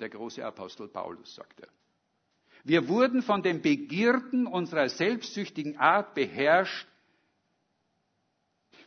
der 0.00 0.08
große 0.08 0.44
Apostel 0.44 0.88
Paulus, 0.88 1.34
sagt 1.34 1.60
er. 1.60 1.68
Wir 2.64 2.88
wurden 2.88 3.22
von 3.22 3.42
den 3.42 3.60
Begierden 3.60 4.46
unserer 4.46 4.88
selbstsüchtigen 4.88 5.78
Art 5.78 6.14
beherrscht 6.14 6.86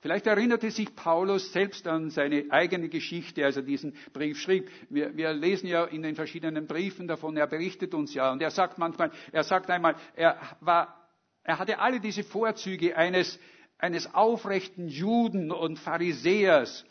Vielleicht 0.05 0.27
erinnerte 0.27 0.69
sich 0.69 0.95
Paulus 0.95 1.51
selbst 1.51 1.87
an 1.87 2.11
seine 2.11 2.45
eigene 2.51 2.89
Geschichte, 2.89 3.43
als 3.43 3.55
er 3.55 3.63
diesen 3.63 3.95
Brief 4.13 4.39
schrieb. 4.39 4.69
Wir, 4.87 5.17
wir, 5.17 5.33
lesen 5.33 5.65
ja 5.65 5.83
in 5.85 6.03
den 6.03 6.13
verschiedenen 6.13 6.67
Briefen 6.67 7.07
davon, 7.07 7.35
er 7.35 7.47
berichtet 7.47 7.95
uns 7.95 8.13
ja. 8.13 8.31
Und 8.31 8.39
er 8.39 8.51
sagt 8.51 8.77
manchmal, 8.77 9.09
er 9.31 9.43
sagt 9.43 9.67
einmal, 9.71 9.95
er 10.15 10.39
war, 10.59 11.09
er 11.41 11.57
hatte 11.57 11.79
alle 11.79 11.99
diese 11.99 12.23
Vorzüge 12.23 12.95
eines, 12.95 13.39
eines 13.79 14.13
aufrechten 14.13 14.89
Juden 14.89 15.51
und 15.51 15.79
Pharisäers. 15.79 16.85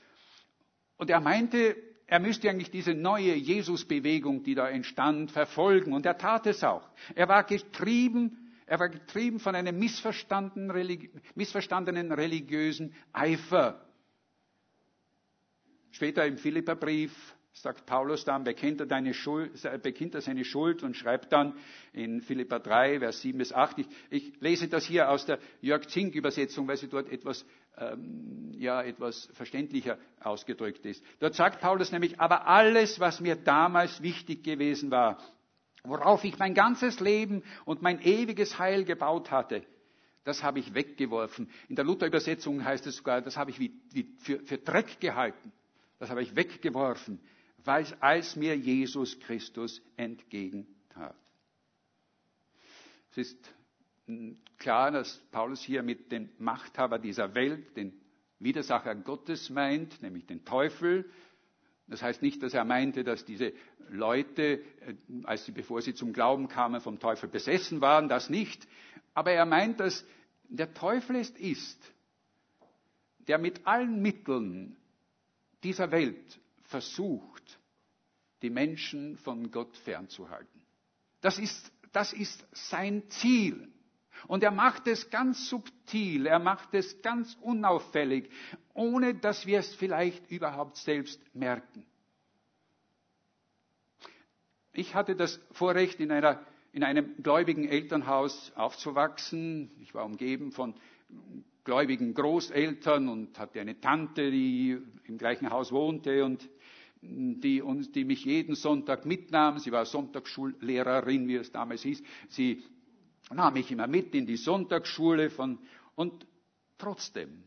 Und 0.97 1.09
er 1.09 1.21
meinte, 1.21 1.77
er 2.09 2.19
müsste 2.19 2.51
eigentlich 2.51 2.73
diese 2.73 2.95
neue 2.95 3.37
Jesusbewegung, 3.37 4.43
die 4.43 4.57
da 4.57 4.69
entstand, 4.69 5.31
verfolgen. 5.31 5.93
Und 5.93 6.05
er 6.05 6.19
tat 6.19 6.49
es 6.49 6.65
auch. 6.65 6.83
Er 7.15 7.29
war 7.29 7.45
getrieben 7.45 8.44
er 8.67 8.79
war 8.79 8.89
getrieben 8.89 9.41
von 9.41 9.55
einem 9.55 9.79
missverstandenen, 9.79 10.71
religiösen 12.13 12.95
Eifer. 13.13 13.81
Später 15.91 16.27
im 16.27 16.39
Philipperbrief 16.39 17.13
sagt 17.53 17.87
Paulus 17.87 18.25
dann, 18.25 18.43
bekennt 18.43 18.81
er, 18.81 19.15
Schuld, 19.15 19.53
bekennt 19.83 20.15
er 20.17 20.21
seine 20.21 20.45
Schuld 20.45 20.83
und 20.83 20.97
schreibt 20.97 21.33
dann 21.33 21.55
in 21.93 22.21
Philippa 22.21 22.59
3, 22.59 22.99
Vers 22.99 23.21
7 23.21 23.39
bis 23.39 23.53
8. 23.53 23.79
Ich, 23.79 23.87
ich 24.11 24.41
lese 24.41 24.69
das 24.69 24.85
hier 24.85 25.09
aus 25.09 25.25
der 25.25 25.39
Jörg 25.61 25.87
Zink 25.87 26.15
Übersetzung, 26.17 26.67
weil 26.67 26.77
sie 26.79 26.89
dort 26.89 27.09
etwas, 27.09 27.47
ähm, 27.79 28.53
ja, 28.59 28.83
etwas 28.83 29.29
verständlicher 29.35 29.99
ausgedrückt 30.21 30.85
ist. 30.85 31.05
Dort 31.21 31.35
sagt 31.35 31.61
Paulus 31.61 31.93
nämlich, 31.93 32.19
aber 32.19 32.49
alles, 32.49 32.99
was 32.99 33.21
mir 33.21 33.37
damals 33.37 34.03
wichtig 34.03 34.43
gewesen 34.43 34.91
war, 34.91 35.19
worauf 35.85 36.25
ich 36.25 36.39
mein 36.39 36.55
ganzes 36.55 36.99
Leben 37.01 37.43
und 37.65 37.83
mein 37.83 38.01
ewiges 38.01 38.59
Heil 38.59 38.85
gebaut 38.85 39.31
hatte, 39.31 39.65
das 40.25 40.43
habe 40.43 40.59
ich 40.59 40.73
weggeworfen. 40.73 41.51
In 41.69 41.77
der 41.77 41.85
Luther-Übersetzung 41.85 42.65
heißt 42.65 42.87
es 42.87 42.97
sogar, 42.97 43.21
das 43.21 43.37
habe 43.37 43.51
ich 43.51 43.61
wie, 43.61 43.79
wie 43.93 44.09
für, 44.19 44.41
für, 44.41 44.57
Dreck 44.57 44.99
gehalten. 44.99 45.53
Das 45.99 46.09
habe 46.09 46.23
ich 46.23 46.35
weggeworfen, 46.35 47.21
weil, 47.63 47.87
als 48.01 48.35
mir 48.35 48.57
Jesus 48.57 49.21
Christus 49.21 49.83
entgegentat. 49.97 51.15
Es 53.11 53.19
ist 53.19 53.55
hm, 54.07 54.39
klar, 54.57 54.91
dass 54.91 55.19
Paulus 55.31 55.61
hier 55.61 55.83
mit 55.83 56.11
dem 56.11 56.31
Machthaber 56.39 56.99
dieser 56.99 57.35
Welt, 57.35 57.77
den 57.77 57.93
Widersacher 58.39 58.95
Gottes 58.95 59.51
meint, 59.51 60.01
nämlich 60.03 60.27
den 60.27 60.45
Teufel, 60.45 61.09
das 61.87 62.03
heißt 62.03 62.23
nicht, 62.23 62.43
dass 62.43 62.55
er 62.55 62.65
meinte, 62.65 63.05
dass 63.05 63.25
diese 63.25 63.53
Leute, 63.91 64.61
äh, 64.81 64.95
als 65.25 65.45
sie, 65.45 65.53
bevor 65.53 65.83
sie 65.83 65.95
zum 65.95 66.13
Glauben 66.13 66.49
kamen, 66.49 66.81
vom 66.81 66.99
Teufel 66.99 67.29
besessen 67.29 67.81
waren, 67.81 68.09
das 68.09 68.31
nicht. 68.31 68.67
Aber 69.15 69.33
er 69.33 69.47
meint, 69.47 69.81
dass 69.81 70.05
der 70.49 70.73
Teufel 70.75 71.17
es 71.17 71.31
ist, 71.31 71.93
der 73.27 73.39
mit 73.39 73.67
allen 73.67 74.03
Mitteln 74.03 74.77
dieser 75.63 75.91
Welt 75.91 76.41
versucht, 76.65 77.59
die 78.43 78.51
Menschen 78.51 79.17
von 79.19 79.51
Gott 79.51 79.77
fernzuhalten. 79.79 80.63
Das 81.21 81.39
ist, 81.39 81.73
das 81.93 82.13
ist 82.13 82.47
sein 82.53 83.09
Ziel. 83.09 83.73
Und 84.27 84.43
er 84.43 84.51
macht 84.51 84.87
es 84.87 85.11
ganz 85.11 85.49
subtil, 85.49 86.27
er 86.27 86.39
macht 86.39 86.75
es 86.75 87.03
ganz 87.03 87.37
unauffällig, 87.41 88.31
ohne 88.73 89.15
dass 89.15 89.47
wir 89.47 89.59
es 89.59 89.75
vielleicht 89.75 90.31
überhaupt 90.31 90.77
selbst 90.77 91.21
merken. 91.35 91.87
Ich 94.77 94.97
hatte 94.97 95.15
das 95.15 95.41
Vorrecht, 95.53 96.01
in, 96.01 96.11
einer, 96.11 96.45
in 96.73 96.83
einem 96.83 97.15
gläubigen 97.23 97.65
Elternhaus 97.69 98.53
aufzuwachsen. 98.57 99.71
Ich 99.81 99.95
war 99.95 100.05
umgeben 100.05 100.51
von 100.51 100.75
gläubigen 101.63 102.13
Großeltern 102.13 103.09
und 103.09 103.39
hatte 103.39 103.61
eine 103.61 103.81
Tante, 103.81 104.33
die 104.33 104.77
im 105.05 105.17
gleichen 105.17 105.51
Haus 105.51 105.71
wohnte. 105.71 106.25
Und 106.25 106.49
die, 107.01 107.63
uns, 107.63 107.93
die 107.93 108.05
mich 108.05 108.25
jeden 108.25 108.57
Sonntag 108.57 109.07
mitnahm. 109.07 109.61
Sie 109.61 109.71
war 109.71 109.85
Sonntagsschullehrerin, 109.85 111.29
wie 111.29 111.37
es 111.37 111.53
damals 111.53 111.83
hieß. 111.83 112.03
Sie 112.29 112.65
nahm 113.33 113.55
mich 113.55 113.71
immer 113.71 113.87
mit 113.87 114.13
in 114.15 114.27
die 114.27 114.37
Sonntagsschule 114.37 115.31
von, 115.31 115.59
und 115.95 116.27
trotzdem, 116.79 117.45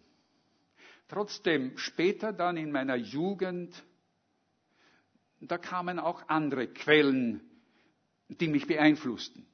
trotzdem 1.10 1.78
später 1.78 2.32
dann 2.32 2.56
in 2.56 2.72
meiner 2.72 2.96
Jugend, 2.96 3.84
da 5.40 5.58
kamen 5.58 6.00
auch 6.00 6.28
andere 6.28 6.68
Quellen, 6.68 7.42
die 8.30 8.48
mich 8.48 8.68
beeinflussten. 8.68 9.46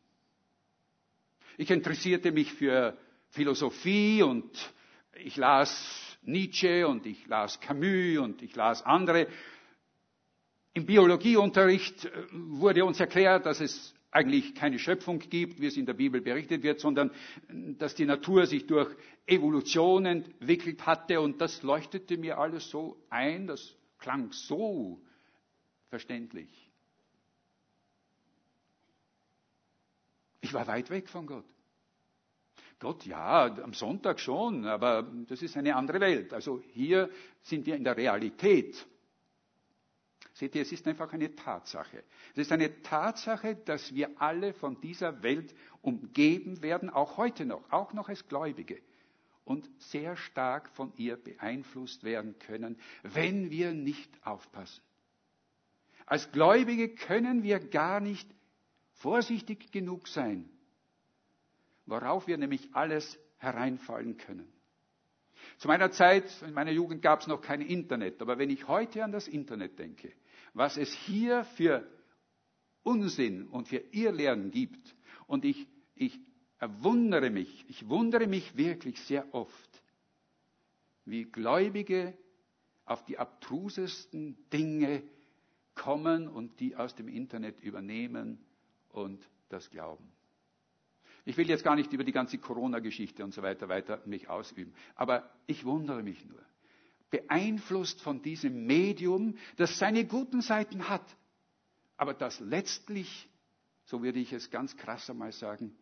Ich 1.57 1.69
interessierte 1.69 2.31
mich 2.31 2.53
für 2.53 2.97
Philosophie 3.29 4.23
und 4.23 4.73
ich 5.15 5.37
las 5.37 6.17
Nietzsche 6.23 6.87
und 6.87 7.05
ich 7.05 7.27
las 7.27 7.59
Camus 7.59 8.17
und 8.17 8.41
ich 8.41 8.55
las 8.55 8.83
andere. 8.83 9.27
Im 10.73 10.85
Biologieunterricht 10.85 12.05
äh, 12.05 12.11
wurde 12.31 12.83
uns 12.85 12.99
erklärt, 12.99 13.45
dass 13.45 13.61
es 13.61 13.93
eigentlich 14.09 14.55
keine 14.55 14.79
Schöpfung 14.79 15.19
gibt, 15.19 15.59
wie 15.59 15.67
es 15.67 15.77
in 15.77 15.85
der 15.85 15.93
Bibel 15.93 16.21
berichtet 16.21 16.63
wird, 16.63 16.79
sondern 16.79 17.11
äh, 17.11 17.73
dass 17.77 17.93
die 17.93 18.05
Natur 18.05 18.47
sich 18.47 18.65
durch 18.65 18.89
Evolution 19.27 20.05
entwickelt 20.05 20.85
hatte 20.87 21.21
und 21.21 21.39
das 21.39 21.61
leuchtete 21.61 22.17
mir 22.17 22.39
alles 22.39 22.69
so 22.69 22.97
ein, 23.09 23.45
das 23.47 23.75
klang 23.99 24.31
so 24.31 25.02
verständlich. 25.93 26.50
Ich 30.41 30.51
war 30.51 30.65
weit 30.65 30.89
weg 30.89 31.07
von 31.07 31.27
Gott. 31.27 31.45
Gott, 32.79 33.05
ja, 33.05 33.45
am 33.45 33.75
Sonntag 33.75 34.19
schon, 34.19 34.65
aber 34.65 35.03
das 35.27 35.43
ist 35.43 35.55
eine 35.55 35.75
andere 35.75 36.00
Welt. 36.00 36.33
Also 36.33 36.59
hier 36.71 37.12
sind 37.43 37.67
wir 37.67 37.75
in 37.75 37.83
der 37.83 37.95
Realität. 37.95 38.88
Seht 40.33 40.55
ihr, 40.55 40.63
es 40.63 40.71
ist 40.71 40.88
einfach 40.88 41.13
eine 41.13 41.35
Tatsache. 41.35 42.03
Es 42.31 42.39
ist 42.39 42.51
eine 42.51 42.81
Tatsache, 42.81 43.55
dass 43.55 43.93
wir 43.93 44.19
alle 44.19 44.53
von 44.53 44.81
dieser 44.81 45.21
Welt 45.21 45.53
umgeben 45.83 46.63
werden, 46.63 46.89
auch 46.89 47.17
heute 47.17 47.45
noch, 47.45 47.71
auch 47.71 47.93
noch 47.93 48.09
als 48.09 48.27
Gläubige, 48.27 48.81
und 49.45 49.69
sehr 49.77 50.15
stark 50.15 50.69
von 50.69 50.91
ihr 50.97 51.17
beeinflusst 51.17 52.03
werden 52.03 52.39
können, 52.39 52.79
wenn 53.03 53.51
wir 53.51 53.75
nicht 53.75 54.09
aufpassen. 54.25 54.81
Als 56.05 56.31
Gläubige 56.31 56.89
können 56.89 57.43
wir 57.43 57.60
gar 57.60 58.00
nicht 58.00 58.29
vorsichtig 58.93 59.72
genug 59.72 60.07
sein, 60.07 60.50
worauf 61.86 62.27
wir 62.27 62.38
nämlich 62.38 62.69
alles 62.74 63.19
hereinfallen 63.38 64.17
können. 64.17 64.51
Zu 65.57 65.67
meiner 65.67 65.91
Zeit, 65.91 66.25
in 66.41 66.53
meiner 66.53 66.72
Jugend 66.72 67.01
gab 67.01 67.22
es 67.22 67.27
noch 67.27 67.41
kein 67.41 67.62
Internet, 67.62 68.22
aber 68.22 68.38
wenn 68.38 68.50
ich 68.50 68.67
heute 68.67 69.03
an 69.03 69.12
das 69.12 69.27
Internet 69.27 69.77
denke, 69.79 70.13
was 70.53 70.77
es 70.77 70.93
hier 70.93 71.43
für 71.43 71.88
Unsinn 72.83 73.48
und 73.48 73.67
für 73.67 73.83
Irrlernen 73.91 74.51
gibt, 74.51 74.95
und 75.27 75.45
ich, 75.45 75.67
ich 75.95 76.19
wundere 76.60 77.29
mich, 77.29 77.65
ich 77.69 77.88
wundere 77.88 78.27
mich 78.27 78.55
wirklich 78.55 79.00
sehr 79.01 79.33
oft, 79.33 79.83
wie 81.05 81.25
Gläubige 81.25 82.17
auf 82.86 83.03
die 83.05 83.17
abtrusesten 83.17 84.38
Dinge 84.51 85.03
kommen 85.75 86.27
und 86.27 86.59
die 86.59 86.75
aus 86.75 86.95
dem 86.95 87.07
Internet 87.07 87.59
übernehmen 87.61 88.43
und 88.89 89.27
das 89.49 89.69
glauben. 89.69 90.11
Ich 91.25 91.37
will 91.37 91.47
jetzt 91.47 91.63
gar 91.63 91.75
nicht 91.75 91.93
über 91.93 92.03
die 92.03 92.11
ganze 92.11 92.37
Corona-Geschichte 92.37 93.23
und 93.23 93.33
so 93.33 93.41
weiter 93.41 93.69
weiter 93.69 94.01
mich 94.05 94.29
ausüben, 94.29 94.73
aber 94.95 95.29
ich 95.47 95.63
wundere 95.63 96.03
mich 96.03 96.25
nur. 96.25 96.41
Beeinflusst 97.09 98.01
von 98.01 98.21
diesem 98.21 98.65
Medium, 98.65 99.37
das 99.55 99.77
seine 99.77 100.05
guten 100.05 100.41
Seiten 100.41 100.89
hat, 100.89 101.05
aber 101.95 102.13
das 102.13 102.39
letztlich, 102.39 103.29
so 103.85 104.01
würde 104.01 104.19
ich 104.19 104.33
es 104.33 104.49
ganz 104.49 104.75
krass 104.75 105.09
einmal 105.09 105.31
sagen, 105.31 105.75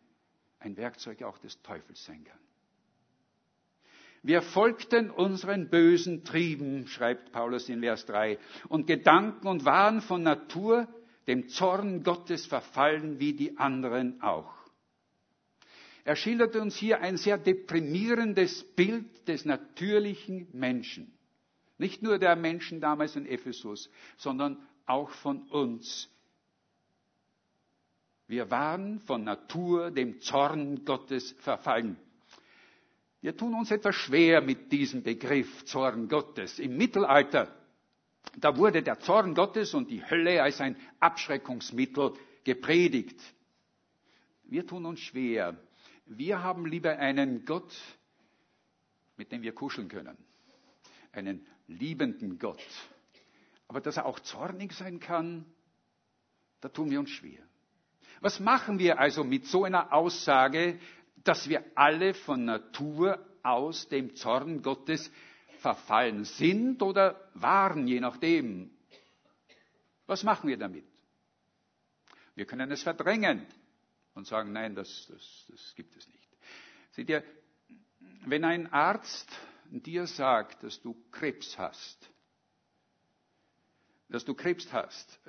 ein 0.58 0.76
Werkzeug 0.76 1.22
auch 1.22 1.38
des 1.38 1.60
Teufels 1.62 2.04
sein 2.04 2.22
kann. 2.24 2.38
Wir 4.22 4.40
folgten 4.40 5.10
unseren 5.10 5.68
bösen 5.68 6.24
Trieben, 6.24 6.86
schreibt 6.86 7.32
Paulus 7.32 7.68
in 7.68 7.80
Vers 7.80 8.06
3, 8.06 8.38
und 8.68 8.86
Gedanken 8.86 9.48
und 9.48 9.64
waren 9.64 10.00
von 10.00 10.22
Natur 10.22 10.86
dem 11.26 11.48
Zorn 11.48 12.04
Gottes 12.04 12.46
verfallen 12.46 13.18
wie 13.18 13.32
die 13.32 13.58
anderen 13.58 14.22
auch. 14.22 14.54
Er 16.04 16.16
schildert 16.16 16.56
uns 16.56 16.76
hier 16.76 17.00
ein 17.00 17.16
sehr 17.16 17.38
deprimierendes 17.38 18.64
Bild 18.74 19.28
des 19.28 19.44
natürlichen 19.44 20.48
Menschen. 20.52 21.12
Nicht 21.78 22.02
nur 22.02 22.18
der 22.18 22.36
Menschen 22.36 22.80
damals 22.80 23.16
in 23.16 23.26
Ephesus, 23.26 23.90
sondern 24.16 24.58
auch 24.86 25.10
von 25.10 25.42
uns. 25.48 26.08
Wir 28.26 28.50
waren 28.50 29.00
von 29.00 29.24
Natur 29.24 29.90
dem 29.90 30.20
Zorn 30.20 30.84
Gottes 30.84 31.32
verfallen. 31.40 31.96
Wir 33.22 33.36
tun 33.36 33.54
uns 33.54 33.70
etwas 33.70 33.94
schwer 33.94 34.40
mit 34.42 34.72
diesem 34.72 35.04
Begriff 35.04 35.64
Zorn 35.64 36.08
Gottes. 36.08 36.58
Im 36.58 36.76
Mittelalter, 36.76 37.54
da 38.36 38.56
wurde 38.56 38.82
der 38.82 38.98
Zorn 38.98 39.34
Gottes 39.34 39.74
und 39.74 39.88
die 39.90 40.04
Hölle 40.04 40.42
als 40.42 40.60
ein 40.60 40.76
Abschreckungsmittel 40.98 42.14
gepredigt. 42.42 43.20
Wir 44.42 44.66
tun 44.66 44.84
uns 44.86 44.98
schwer. 45.00 45.56
Wir 46.06 46.42
haben 46.42 46.66
lieber 46.66 46.98
einen 46.98 47.44
Gott, 47.44 47.72
mit 49.16 49.30
dem 49.30 49.42
wir 49.42 49.52
kuscheln 49.54 49.86
können. 49.88 50.16
Einen 51.12 51.46
liebenden 51.68 52.40
Gott. 52.40 52.60
Aber 53.68 53.80
dass 53.80 53.98
er 53.98 54.06
auch 54.06 54.18
zornig 54.18 54.72
sein 54.72 54.98
kann, 54.98 55.44
da 56.60 56.68
tun 56.68 56.90
wir 56.90 56.98
uns 56.98 57.10
schwer. 57.10 57.38
Was 58.20 58.40
machen 58.40 58.80
wir 58.80 58.98
also 58.98 59.22
mit 59.22 59.46
so 59.46 59.62
einer 59.64 59.92
Aussage, 59.92 60.78
dass 61.24 61.48
wir 61.48 61.64
alle 61.74 62.14
von 62.14 62.44
Natur 62.44 63.24
aus 63.42 63.88
dem 63.88 64.14
Zorn 64.14 64.62
Gottes 64.62 65.10
verfallen 65.58 66.24
sind 66.24 66.82
oder 66.82 67.30
waren, 67.34 67.86
je 67.86 68.00
nachdem? 68.00 68.70
Was 70.06 70.24
machen 70.24 70.48
wir 70.48 70.56
damit? 70.56 70.84
Wir 72.34 72.46
können 72.46 72.70
es 72.70 72.82
verdrängen 72.82 73.46
und 74.14 74.26
sagen, 74.26 74.52
nein, 74.52 74.74
das, 74.74 75.06
das, 75.08 75.46
das 75.48 75.74
gibt 75.74 75.96
es 75.96 76.06
nicht. 76.08 76.28
Seht 76.92 77.08
ihr, 77.08 77.22
wenn 78.26 78.44
ein 78.44 78.72
Arzt 78.72 79.28
dir 79.70 80.06
sagt, 80.06 80.62
dass 80.62 80.80
du 80.82 80.94
Krebs 81.10 81.58
hast, 81.58 82.10
dass 84.08 84.24
du 84.24 84.34
Krebs 84.34 84.72
hast 84.72 85.20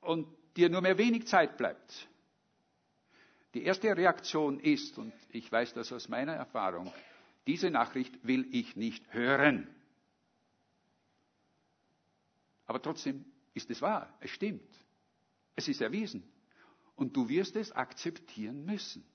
und 0.00 0.26
dir 0.56 0.68
nur 0.68 0.82
mehr 0.82 0.98
wenig 0.98 1.26
Zeit 1.26 1.56
bleibt, 1.56 2.08
die 3.56 3.64
erste 3.64 3.96
Reaktion 3.96 4.60
ist, 4.60 4.98
und 4.98 5.14
ich 5.30 5.50
weiß 5.50 5.72
das 5.72 5.90
aus 5.90 6.10
meiner 6.10 6.34
Erfahrung, 6.34 6.92
diese 7.46 7.70
Nachricht 7.70 8.12
will 8.22 8.46
ich 8.54 8.76
nicht 8.76 9.14
hören. 9.14 9.66
Aber 12.66 12.82
trotzdem 12.82 13.24
ist 13.54 13.70
es 13.70 13.80
wahr, 13.80 14.12
es 14.20 14.28
stimmt, 14.28 14.68
es 15.54 15.68
ist 15.68 15.80
erwiesen 15.80 16.22
und 16.96 17.16
du 17.16 17.30
wirst 17.30 17.56
es 17.56 17.72
akzeptieren 17.72 18.66
müssen. 18.66 19.06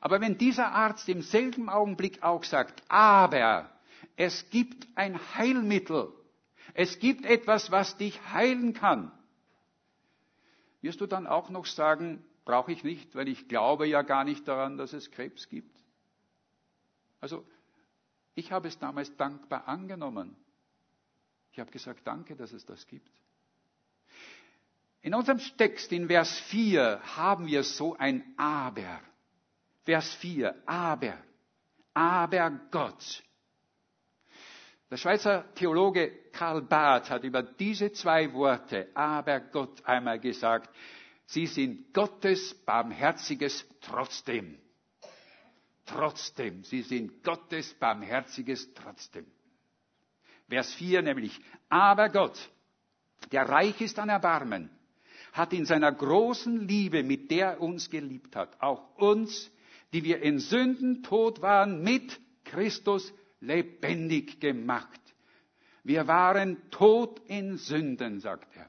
Aber 0.00 0.20
wenn 0.20 0.36
dieser 0.36 0.72
Arzt 0.72 1.08
im 1.08 1.22
selben 1.22 1.68
Augenblick 1.68 2.20
auch 2.24 2.42
sagt, 2.42 2.82
aber 2.88 3.70
es 4.16 4.50
gibt 4.50 4.88
ein 4.96 5.20
Heilmittel, 5.36 6.12
es 6.74 6.98
gibt 6.98 7.26
etwas, 7.26 7.70
was 7.70 7.96
dich 7.96 8.20
heilen 8.32 8.74
kann, 8.74 9.12
wirst 10.80 11.00
du 11.00 11.06
dann 11.06 11.28
auch 11.28 11.48
noch 11.48 11.66
sagen, 11.66 12.24
brauche 12.44 12.72
ich 12.72 12.84
nicht, 12.84 13.14
weil 13.14 13.28
ich 13.28 13.48
glaube 13.48 13.86
ja 13.86 14.02
gar 14.02 14.24
nicht 14.24 14.46
daran, 14.46 14.76
dass 14.76 14.92
es 14.92 15.10
Krebs 15.10 15.48
gibt. 15.48 15.76
Also, 17.20 17.44
ich 18.34 18.50
habe 18.50 18.68
es 18.68 18.78
damals 18.78 19.14
dankbar 19.16 19.68
angenommen. 19.68 20.36
Ich 21.52 21.60
habe 21.60 21.70
gesagt, 21.70 22.00
danke, 22.04 22.34
dass 22.34 22.52
es 22.52 22.64
das 22.64 22.86
gibt. 22.86 23.10
In 25.02 25.14
unserem 25.14 25.38
Text 25.56 25.92
in 25.92 26.06
Vers 26.06 26.38
4 26.50 27.00
haben 27.16 27.46
wir 27.46 27.62
so 27.64 27.96
ein 27.96 28.34
Aber. 28.36 29.00
Vers 29.84 30.14
4, 30.14 30.62
aber, 30.64 31.18
aber 31.92 32.50
Gott. 32.70 33.22
Der 34.90 34.96
Schweizer 34.96 35.52
Theologe 35.54 36.30
Karl 36.32 36.62
Barth 36.62 37.10
hat 37.10 37.24
über 37.24 37.42
diese 37.42 37.92
zwei 37.92 38.32
Worte, 38.32 38.88
aber 38.94 39.40
Gott, 39.40 39.84
einmal 39.84 40.20
gesagt, 40.20 40.70
sie 41.26 41.46
sind 41.46 41.92
Gottes 41.92 42.54
barmherziges 42.64 43.66
trotzdem. 43.80 44.58
Trotzdem, 45.86 46.62
sie 46.64 46.82
sind 46.82 47.22
Gottes 47.22 47.74
barmherziges 47.74 48.72
trotzdem. 48.74 49.26
Vers 50.48 50.74
4 50.74 51.02
nämlich, 51.02 51.40
aber 51.68 52.08
Gott, 52.08 52.38
der 53.30 53.48
reich 53.48 53.80
ist 53.80 53.98
an 53.98 54.08
Erbarmen, 54.08 54.70
hat 55.32 55.52
in 55.52 55.64
seiner 55.64 55.92
großen 55.92 56.68
Liebe, 56.68 57.02
mit 57.02 57.30
der 57.30 57.52
er 57.52 57.60
uns 57.60 57.88
geliebt 57.88 58.36
hat, 58.36 58.60
auch 58.60 58.94
uns, 58.96 59.50
die 59.92 60.04
wir 60.04 60.22
in 60.22 60.38
Sünden 60.38 61.02
tot 61.02 61.40
waren, 61.40 61.82
mit 61.82 62.20
Christus 62.44 63.12
lebendig 63.40 64.40
gemacht. 64.40 65.00
Wir 65.84 66.06
waren 66.06 66.70
tot 66.70 67.20
in 67.26 67.56
Sünden, 67.56 68.20
sagt 68.20 68.54
er. 68.56 68.68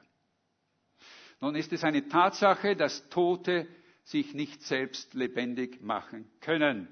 Nun 1.44 1.56
ist 1.56 1.74
es 1.74 1.84
eine 1.84 2.08
Tatsache, 2.08 2.78
dass 2.78 3.10
Tote 3.10 3.68
sich 4.06 4.34
nicht 4.34 4.62
selbst 4.62 5.14
lebendig 5.14 5.82
machen 5.82 6.26
können. 6.40 6.88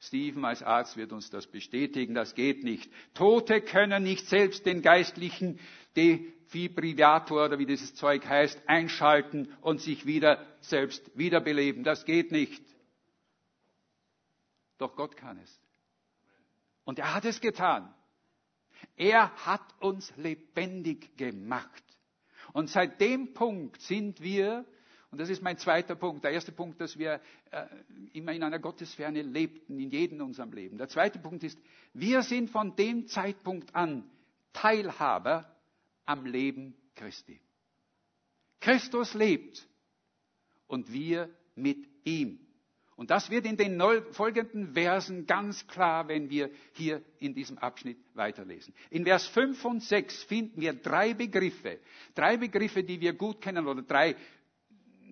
Stephen 0.00 0.46
als 0.46 0.62
Arzt 0.62 0.96
wird 0.96 1.12
uns 1.12 1.28
das 1.28 1.46
bestätigen, 1.46 2.14
das 2.14 2.34
geht 2.34 2.64
nicht. 2.64 2.90
Tote 3.12 3.60
können 3.60 4.02
nicht 4.02 4.26
selbst 4.28 4.64
den 4.64 4.80
geistlichen 4.80 5.60
Defibrillator 5.94 7.44
oder 7.44 7.58
wie 7.58 7.66
dieses 7.66 7.94
Zeug 7.94 8.26
heißt, 8.26 8.66
einschalten 8.66 9.52
und 9.60 9.82
sich 9.82 10.06
wieder 10.06 10.42
selbst 10.62 11.10
wiederbeleben. 11.14 11.84
Das 11.84 12.06
geht 12.06 12.32
nicht. 12.32 12.64
Doch 14.78 14.96
Gott 14.96 15.18
kann 15.18 15.36
es. 15.36 15.60
Und 16.84 16.98
er 16.98 17.12
hat 17.12 17.26
es 17.26 17.42
getan. 17.42 17.92
Er 18.96 19.30
hat 19.44 19.74
uns 19.80 20.16
lebendig 20.16 21.14
gemacht. 21.18 21.91
Und 22.52 22.68
seit 22.68 23.00
dem 23.00 23.34
Punkt 23.34 23.80
sind 23.80 24.20
wir 24.20 24.64
und 25.12 25.18
das 25.18 25.28
ist 25.28 25.42
mein 25.42 25.58
zweiter 25.58 25.94
Punkt. 25.94 26.24
Der 26.24 26.30
erste 26.30 26.52
Punkt, 26.52 26.80
dass 26.80 26.98
wir 26.98 27.20
äh, 27.50 27.66
immer 28.14 28.32
in 28.32 28.42
einer 28.42 28.58
Gottesferne 28.58 29.20
lebten, 29.20 29.78
in 29.78 29.90
jedem 29.90 30.22
unserem 30.22 30.52
Leben. 30.52 30.78
Der 30.78 30.88
zweite 30.88 31.18
Punkt 31.18 31.44
ist, 31.44 31.58
wir 31.92 32.22
sind 32.22 32.48
von 32.48 32.74
dem 32.76 33.06
Zeitpunkt 33.08 33.74
an 33.74 34.10
Teilhaber 34.54 35.54
am 36.06 36.24
Leben 36.24 36.74
Christi. 36.94 37.38
Christus 38.58 39.12
lebt 39.12 39.68
und 40.66 40.90
wir 40.90 41.28
mit 41.56 41.86
ihm. 42.04 42.40
Und 42.96 43.10
das 43.10 43.30
wird 43.30 43.46
in 43.46 43.56
den 43.56 43.80
folgenden 44.12 44.74
Versen 44.74 45.26
ganz 45.26 45.66
klar, 45.66 46.08
wenn 46.08 46.28
wir 46.30 46.50
hier 46.72 47.02
in 47.18 47.34
diesem 47.34 47.58
Abschnitt 47.58 47.98
weiterlesen. 48.14 48.74
In 48.90 49.04
Vers 49.04 49.26
5 49.28 49.64
und 49.64 49.82
6 49.82 50.24
finden 50.24 50.60
wir 50.60 50.74
drei 50.74 51.14
Begriffe, 51.14 51.78
drei 52.14 52.36
Begriffe, 52.36 52.84
die 52.84 53.00
wir 53.00 53.14
gut 53.14 53.40
kennen, 53.40 53.66
oder 53.66 53.82
drei 53.82 54.14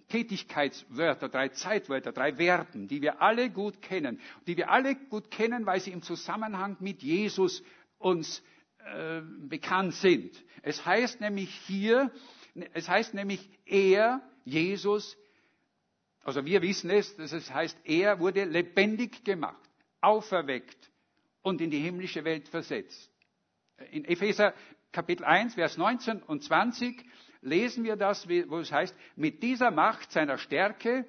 Tätigkeitswörter, 0.08 1.28
drei 1.28 1.48
Zeitwörter, 1.48 2.12
drei 2.12 2.34
Verben, 2.34 2.88
die 2.88 3.00
wir 3.00 3.22
alle 3.22 3.48
gut 3.48 3.80
kennen, 3.80 4.20
die 4.46 4.56
wir 4.56 4.70
alle 4.70 4.94
gut 4.96 5.30
kennen, 5.30 5.64
weil 5.64 5.80
sie 5.80 5.92
im 5.92 6.02
Zusammenhang 6.02 6.76
mit 6.80 7.02
Jesus 7.02 7.62
uns 7.98 8.42
äh, 8.84 9.22
bekannt 9.48 9.94
sind. 9.94 10.32
Es 10.62 10.84
heißt 10.84 11.20
nämlich 11.20 11.54
hier, 11.66 12.10
es 12.74 12.88
heißt 12.88 13.14
nämlich 13.14 13.48
er, 13.64 14.20
Jesus, 14.44 15.16
also 16.30 16.44
wir 16.44 16.62
wissen 16.62 16.90
es, 16.90 17.16
dass 17.16 17.32
es 17.32 17.52
heißt, 17.52 17.76
er 17.82 18.20
wurde 18.20 18.44
lebendig 18.44 19.24
gemacht, 19.24 19.68
auferweckt 20.00 20.92
und 21.42 21.60
in 21.60 21.72
die 21.72 21.80
himmlische 21.80 22.22
Welt 22.22 22.48
versetzt. 22.48 23.10
In 23.90 24.04
Epheser 24.04 24.54
Kapitel 24.92 25.24
1, 25.24 25.54
Vers 25.54 25.76
19 25.76 26.22
und 26.22 26.44
20 26.44 27.04
lesen 27.40 27.82
wir 27.82 27.96
das, 27.96 28.28
wo 28.28 28.58
es 28.58 28.70
heißt, 28.70 28.94
mit 29.16 29.42
dieser 29.42 29.72
Macht 29.72 30.12
seiner 30.12 30.38
Stärke, 30.38 31.04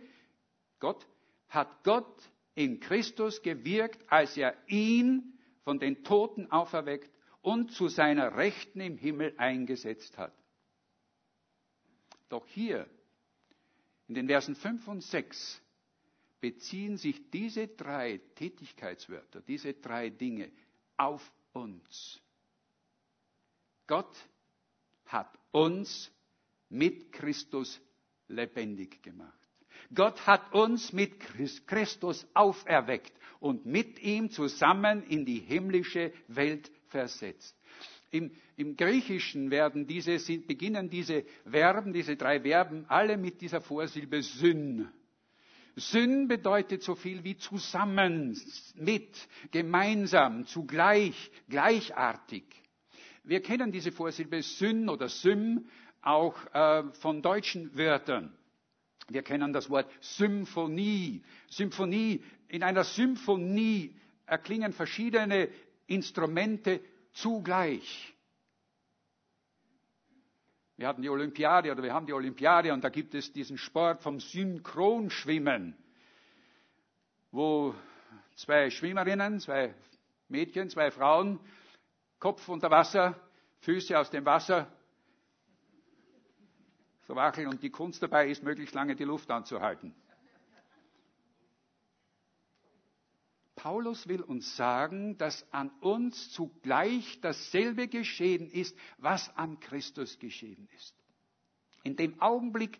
Gott, 0.79 1.05
hat 1.49 1.83
Gott 1.83 2.31
in 2.55 2.79
Christus 2.79 3.43
gewirkt, 3.43 4.03
als 4.11 4.35
er 4.37 4.55
ihn 4.65 5.37
von 5.63 5.77
den 5.77 6.03
Toten 6.03 6.49
auferweckt 6.49 7.11
und 7.41 7.73
zu 7.73 7.89
seiner 7.89 8.37
Rechten 8.37 8.81
im 8.81 8.97
Himmel 8.97 9.35
eingesetzt 9.37 10.17
hat. 10.17 10.33
Doch 12.27 12.47
hier, 12.47 12.89
in 14.11 14.15
den 14.15 14.27
Versen 14.27 14.55
5 14.55 14.87
und 14.89 15.01
6, 15.03 15.61
beziehen 16.41 16.97
sich 16.97 17.29
diese 17.31 17.69
drei 17.69 18.19
Tätigkeitswörter, 18.35 19.39
diese 19.39 19.73
drei 19.73 20.09
Dinge 20.09 20.51
auf 20.97 21.31
uns. 21.53 22.19
Gott 23.87 24.13
hat 25.05 25.31
uns 25.51 26.11
mit 26.67 27.13
Christus 27.13 27.79
lebendig 28.27 29.01
gemacht. 29.01 29.31
Gott 29.95 30.27
hat 30.27 30.53
uns 30.53 30.91
mit 30.91 31.17
Christus 31.65 32.27
auferweckt 32.33 33.13
und 33.39 33.65
mit 33.65 33.97
ihm 33.99 34.29
zusammen 34.29 35.03
in 35.03 35.25
die 35.25 35.39
himmlische 35.39 36.11
Welt 36.27 36.69
versetzt. 36.87 37.55
Im, 38.11 38.31
Im, 38.57 38.75
Griechischen 38.75 39.51
werden 39.51 39.87
diese, 39.87 40.17
beginnen 40.41 40.89
diese 40.89 41.23
Verben, 41.49 41.93
diese 41.93 42.17
drei 42.17 42.41
Verben, 42.41 42.85
alle 42.89 43.17
mit 43.17 43.39
dieser 43.41 43.61
Vorsilbe 43.61 44.21
Syn. 44.21 44.89
Syn 45.77 46.27
bedeutet 46.27 46.83
so 46.83 46.95
viel 46.95 47.23
wie 47.23 47.37
zusammen, 47.37 48.37
mit, 48.75 49.27
gemeinsam, 49.51 50.45
zugleich, 50.45 51.31
gleichartig. 51.49 52.43
Wir 53.23 53.41
kennen 53.41 53.71
diese 53.71 53.91
Vorsilbe 53.93 54.41
Syn 54.43 54.89
oder 54.89 55.07
Sym 55.07 55.69
auch 56.01 56.35
äh, 56.53 56.83
von 56.93 57.21
deutschen 57.21 57.75
Wörtern. 57.77 58.35
Wir 59.09 59.23
kennen 59.23 59.53
das 59.53 59.69
Wort 59.69 59.89
Symphonie. 59.99 61.21
Symphonie. 61.49 62.23
In 62.47 62.63
einer 62.63 62.83
Symphonie 62.83 63.95
erklingen 64.25 64.73
verschiedene 64.73 65.49
Instrumente 65.87 66.79
zugleich. 67.11 68.13
Wir 70.77 70.87
hatten 70.87 71.01
die 71.01 71.09
Olympiade 71.09 71.71
oder 71.71 71.83
wir 71.83 71.93
haben 71.93 72.07
die 72.07 72.13
Olympiade 72.13 72.73
und 72.73 72.83
da 72.83 72.89
gibt 72.89 73.13
es 73.13 73.31
diesen 73.31 73.57
Sport 73.57 74.01
vom 74.01 74.19
Synchronschwimmen, 74.19 75.77
wo 77.31 77.75
zwei 78.35 78.69
Schwimmerinnen, 78.71 79.39
zwei 79.39 79.75
Mädchen, 80.27 80.69
zwei 80.69 80.89
Frauen, 80.89 81.39
Kopf 82.19 82.49
unter 82.49 82.71
Wasser, 82.71 83.19
Füße 83.59 83.97
aus 83.97 84.09
dem 84.09 84.25
Wasser 84.25 84.71
verwackeln 87.01 87.47
und 87.47 87.61
die 87.61 87.69
Kunst 87.69 88.01
dabei 88.01 88.29
ist, 88.29 88.41
möglichst 88.41 88.73
lange 88.73 88.95
die 88.95 89.03
Luft 89.03 89.29
anzuhalten. 89.29 89.93
Paulus 93.61 94.07
will 94.07 94.21
uns 94.21 94.55
sagen, 94.55 95.19
dass 95.19 95.45
an 95.53 95.69
uns 95.81 96.31
zugleich 96.31 97.21
dasselbe 97.21 97.87
geschehen 97.87 98.49
ist, 98.49 98.75
was 98.97 99.29
an 99.37 99.59
Christus 99.59 100.17
geschehen 100.17 100.67
ist. 100.75 100.95
In 101.83 101.95
dem 101.95 102.19
Augenblick, 102.19 102.79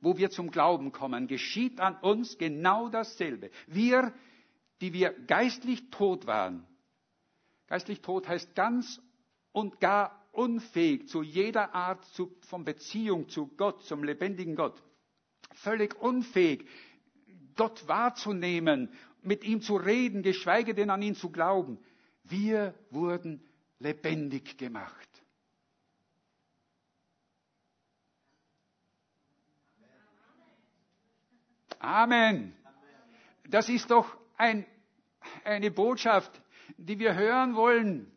wo 0.00 0.16
wir 0.16 0.30
zum 0.30 0.52
Glauben 0.52 0.92
kommen, 0.92 1.26
geschieht 1.26 1.80
an 1.80 1.96
uns 1.96 2.38
genau 2.38 2.88
dasselbe. 2.88 3.50
Wir, 3.66 4.14
die 4.80 4.92
wir 4.92 5.10
geistlich 5.26 5.90
tot 5.90 6.24
waren, 6.28 6.64
geistlich 7.66 8.00
tot 8.00 8.28
heißt 8.28 8.54
ganz 8.54 9.02
und 9.50 9.80
gar 9.80 10.24
unfähig 10.30 11.08
zu 11.08 11.22
jeder 11.22 11.74
Art 11.74 12.04
zu, 12.14 12.32
von 12.42 12.62
Beziehung 12.64 13.28
zu 13.28 13.48
Gott, 13.56 13.82
zum 13.86 14.04
lebendigen 14.04 14.54
Gott. 14.54 14.80
Völlig 15.54 16.00
unfähig, 16.00 16.64
Gott 17.56 17.88
wahrzunehmen, 17.88 18.88
mit 19.22 19.44
ihm 19.44 19.60
zu 19.60 19.76
reden, 19.76 20.22
geschweige 20.22 20.74
denn 20.74 20.90
an 20.90 21.02
ihn 21.02 21.14
zu 21.14 21.30
glauben. 21.30 21.78
Wir 22.24 22.74
wurden 22.90 23.42
lebendig 23.78 24.58
gemacht. 24.58 25.08
Amen. 31.78 32.54
Das 33.48 33.68
ist 33.68 33.90
doch 33.90 34.16
ein, 34.36 34.64
eine 35.44 35.70
Botschaft, 35.72 36.30
die 36.76 36.98
wir 36.98 37.14
hören 37.14 37.56
wollen. 37.56 38.10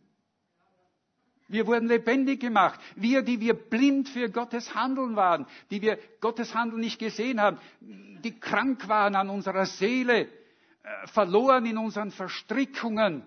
Wir 1.48 1.68
wurden 1.68 1.88
lebendig 1.88 2.40
gemacht. 2.40 2.80
Wir, 2.96 3.22
die 3.22 3.40
wir 3.40 3.54
blind 3.54 4.10
für 4.10 4.30
Gottes 4.30 4.74
Handeln 4.76 5.16
waren, 5.16 5.46
die 5.70 5.82
wir 5.82 6.00
Gottes 6.20 6.56
Handeln 6.56 6.82
nicht 6.82 7.00
gesehen 7.00 7.40
haben, 7.40 7.60
die 7.80 8.40
krank 8.40 8.88
waren 8.88 9.16
an 9.16 9.30
unserer 9.30 9.66
Seele, 9.66 10.28
verloren 11.06 11.66
in 11.66 11.78
unseren 11.78 12.12
Verstrickungen. 12.12 13.24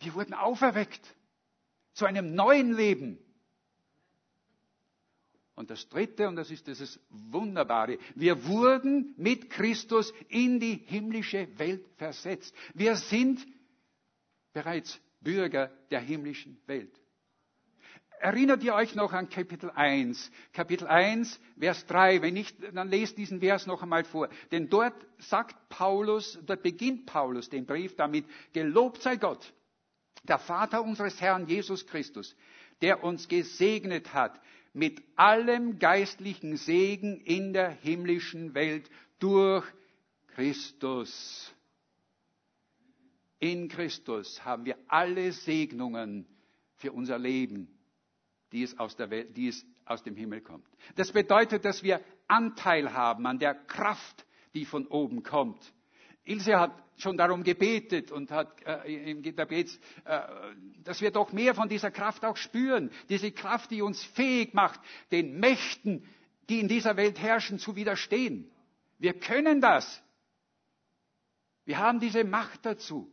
Wir 0.00 0.14
wurden 0.14 0.34
auferweckt 0.34 1.14
zu 1.92 2.06
einem 2.06 2.34
neuen 2.34 2.74
Leben. 2.74 3.18
Und 5.54 5.70
das 5.70 5.88
Dritte, 5.88 6.28
und 6.28 6.34
das 6.36 6.50
ist 6.50 6.66
dieses 6.66 6.98
Wunderbare, 7.10 7.98
wir 8.16 8.44
wurden 8.46 9.14
mit 9.16 9.50
Christus 9.50 10.12
in 10.28 10.58
die 10.58 10.74
himmlische 10.74 11.46
Welt 11.58 11.86
versetzt. 11.96 12.54
Wir 12.74 12.96
sind 12.96 13.46
bereits 14.52 15.00
Bürger 15.20 15.68
der 15.90 16.00
himmlischen 16.00 16.60
Welt. 16.66 17.00
Erinnert 18.24 18.62
ihr 18.62 18.72
euch 18.74 18.94
noch 18.94 19.12
an 19.12 19.28
Kapitel 19.28 19.70
1? 19.70 20.30
Kapitel 20.54 20.86
1, 20.88 21.38
Vers 21.58 21.84
3. 21.84 22.22
Wenn 22.22 22.32
nicht, 22.32 22.56
dann 22.72 22.88
lest 22.88 23.18
diesen 23.18 23.40
Vers 23.40 23.66
noch 23.66 23.82
einmal 23.82 24.04
vor. 24.04 24.30
Denn 24.50 24.70
dort 24.70 24.94
sagt 25.18 25.68
Paulus, 25.68 26.38
dort 26.46 26.62
beginnt 26.62 27.04
Paulus 27.04 27.50
den 27.50 27.66
Brief 27.66 27.96
damit, 27.96 28.24
gelobt 28.54 29.02
sei 29.02 29.16
Gott, 29.16 29.52
der 30.22 30.38
Vater 30.38 30.82
unseres 30.82 31.20
Herrn 31.20 31.46
Jesus 31.48 31.86
Christus, 31.86 32.34
der 32.80 33.04
uns 33.04 33.28
gesegnet 33.28 34.14
hat 34.14 34.40
mit 34.72 35.02
allem 35.16 35.78
geistlichen 35.78 36.56
Segen 36.56 37.20
in 37.20 37.52
der 37.52 37.68
himmlischen 37.68 38.54
Welt 38.54 38.88
durch 39.18 39.66
Christus 40.28 41.54
in 43.38 43.68
Christus 43.68 44.42
haben 44.42 44.64
wir 44.64 44.78
alle 44.88 45.30
Segnungen 45.32 46.26
für 46.76 46.92
unser 46.92 47.18
Leben, 47.18 47.68
die 48.54 48.62
es 48.62 48.78
aus, 48.78 48.96
der 48.96 49.10
Welt, 49.10 49.36
die 49.36 49.48
es 49.48 49.66
aus 49.84 50.02
dem 50.04 50.14
Himmel 50.16 50.40
kommt. 50.40 50.64
Das 50.94 51.12
bedeutet, 51.12 51.64
dass 51.64 51.82
wir 51.82 52.00
Anteil 52.28 52.92
haben 52.94 53.26
an 53.26 53.38
der 53.38 53.54
Kraft, 53.54 54.24
die 54.54 54.64
von 54.64 54.86
oben 54.86 55.24
kommt. 55.24 55.60
Ilse 56.24 56.58
hat 56.58 56.72
schon 56.96 57.16
darum 57.16 57.42
gebetet 57.42 58.12
und 58.12 58.30
hat, 58.30 58.62
äh, 58.62 59.32
da 59.32 59.44
geht's, 59.44 59.78
äh, 60.04 60.20
dass 60.84 61.00
wir 61.00 61.10
doch 61.10 61.32
mehr 61.32 61.54
von 61.54 61.68
dieser 61.68 61.90
Kraft 61.90 62.24
auch 62.24 62.36
spüren. 62.36 62.90
Diese 63.08 63.32
Kraft, 63.32 63.72
die 63.72 63.82
uns 63.82 64.02
fähig 64.04 64.54
macht, 64.54 64.80
den 65.10 65.38
Mächten, 65.40 66.06
die 66.48 66.60
in 66.60 66.68
dieser 66.68 66.96
Welt 66.96 67.18
herrschen, 67.20 67.58
zu 67.58 67.74
widerstehen. 67.74 68.48
Wir 68.98 69.14
können 69.14 69.60
das. 69.60 70.00
Wir 71.64 71.78
haben 71.78 71.98
diese 71.98 72.22
Macht 72.22 72.64
dazu. 72.64 73.10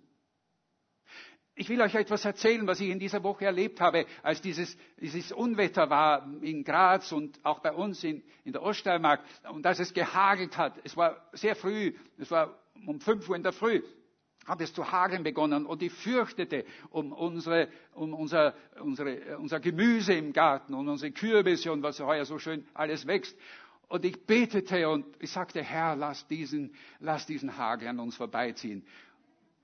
Ich 1.56 1.68
will 1.68 1.82
euch 1.82 1.94
etwas 1.96 2.24
erzählen, 2.24 2.66
was 2.66 2.80
ich 2.80 2.90
in 2.90 3.00
dieser 3.00 3.24
Woche 3.24 3.46
erlebt 3.46 3.82
habe, 3.82 4.06
als 4.24 4.42
dieses, 4.42 4.78
dieses 5.00 5.32
Unwetter 5.34 5.90
war 5.90 6.26
in 6.42 6.64
Graz 6.64 7.12
und 7.12 7.40
auch 7.44 7.60
bei 7.60 7.74
uns 7.74 8.04
in, 8.04 8.24
in 8.46 8.54
der 8.54 8.62
Oststeiermark 8.64 9.22
und 9.52 9.66
als 9.66 9.80
es 9.80 9.94
gehagelt 9.94 10.58
hat. 10.58 10.80
Es 10.84 10.96
war 10.96 11.18
sehr 11.34 11.56
früh, 11.56 11.94
es 12.18 12.32
war 12.32 12.58
um 12.88 13.00
5 13.02 13.28
Uhr 13.30 13.36
in 13.36 13.44
der 13.44 13.52
Früh, 13.52 13.82
hat 14.46 14.62
es 14.62 14.74
zu 14.74 14.92
hageln 14.92 15.24
begonnen 15.24 15.66
und 15.66 15.84
ich 15.84 15.92
fürchtete 15.92 16.66
um, 16.90 17.12
unsere, 17.12 17.68
um 17.94 18.14
unser, 18.14 18.56
unsere, 18.80 19.38
unser 19.38 19.60
Gemüse 19.60 20.14
im 20.14 20.32
Garten 20.32 20.74
und 20.74 20.88
unsere 20.88 21.12
Kürbisse 21.12 21.72
und 21.72 21.84
was 21.84 22.00
heuer 22.00 22.24
so 22.26 22.40
schön 22.40 22.66
alles 22.74 23.06
wächst. 23.08 23.38
Und 23.90 24.06
ich 24.06 24.26
betete 24.26 24.88
und 24.88 25.06
ich 25.20 25.32
sagte, 25.32 25.62
Herr, 25.62 25.98
lass 25.98 26.26
diesen, 26.28 26.74
lass 27.00 27.26
diesen 27.26 27.58
Hagel 27.58 27.90
an 27.90 28.00
uns 28.00 28.16
vorbeiziehen. 28.16 28.86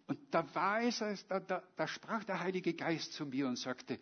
Und 0.08 0.34
da 0.34 0.56
war 0.56 0.82
es, 0.82 1.00
da, 1.28 1.40
da, 1.40 1.62
da 1.76 1.88
sprach 1.88 2.24
der 2.24 2.40
Heilige 2.40 2.74
Geist 2.74 3.14
zu 3.14 3.26
mir 3.26 3.48
und 3.48 3.58
sagte, 3.58 4.00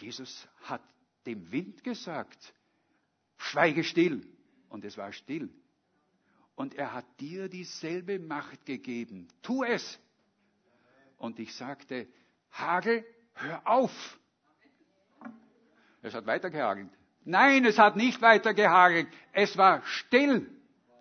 Jesus 0.00 0.48
hat 0.62 0.82
dem 1.26 1.50
Wind 1.52 1.84
gesagt, 1.84 2.54
schweige 3.36 3.84
still. 3.84 4.26
Und 4.68 4.84
es 4.84 4.96
war 4.96 5.12
still. 5.12 5.50
Und 6.54 6.74
er 6.74 6.94
hat 6.94 7.04
dir 7.20 7.48
dieselbe 7.48 8.18
Macht 8.18 8.64
gegeben. 8.64 9.28
Tu 9.42 9.62
es. 9.62 10.00
Und 11.18 11.38
ich 11.38 11.54
sagte, 11.54 12.08
Hagel, 12.50 13.04
hör 13.34 13.66
auf. 13.66 14.18
Es 16.02 16.14
hat 16.14 16.26
weiter 16.26 16.50
gehagelt. 16.50 16.90
Nein, 17.24 17.64
es 17.64 17.78
hat 17.78 17.96
nicht 17.96 18.22
weiter 18.22 18.54
gehagelt. 18.54 19.08
Es 19.32 19.56
war 19.56 19.82
still. 19.84 20.50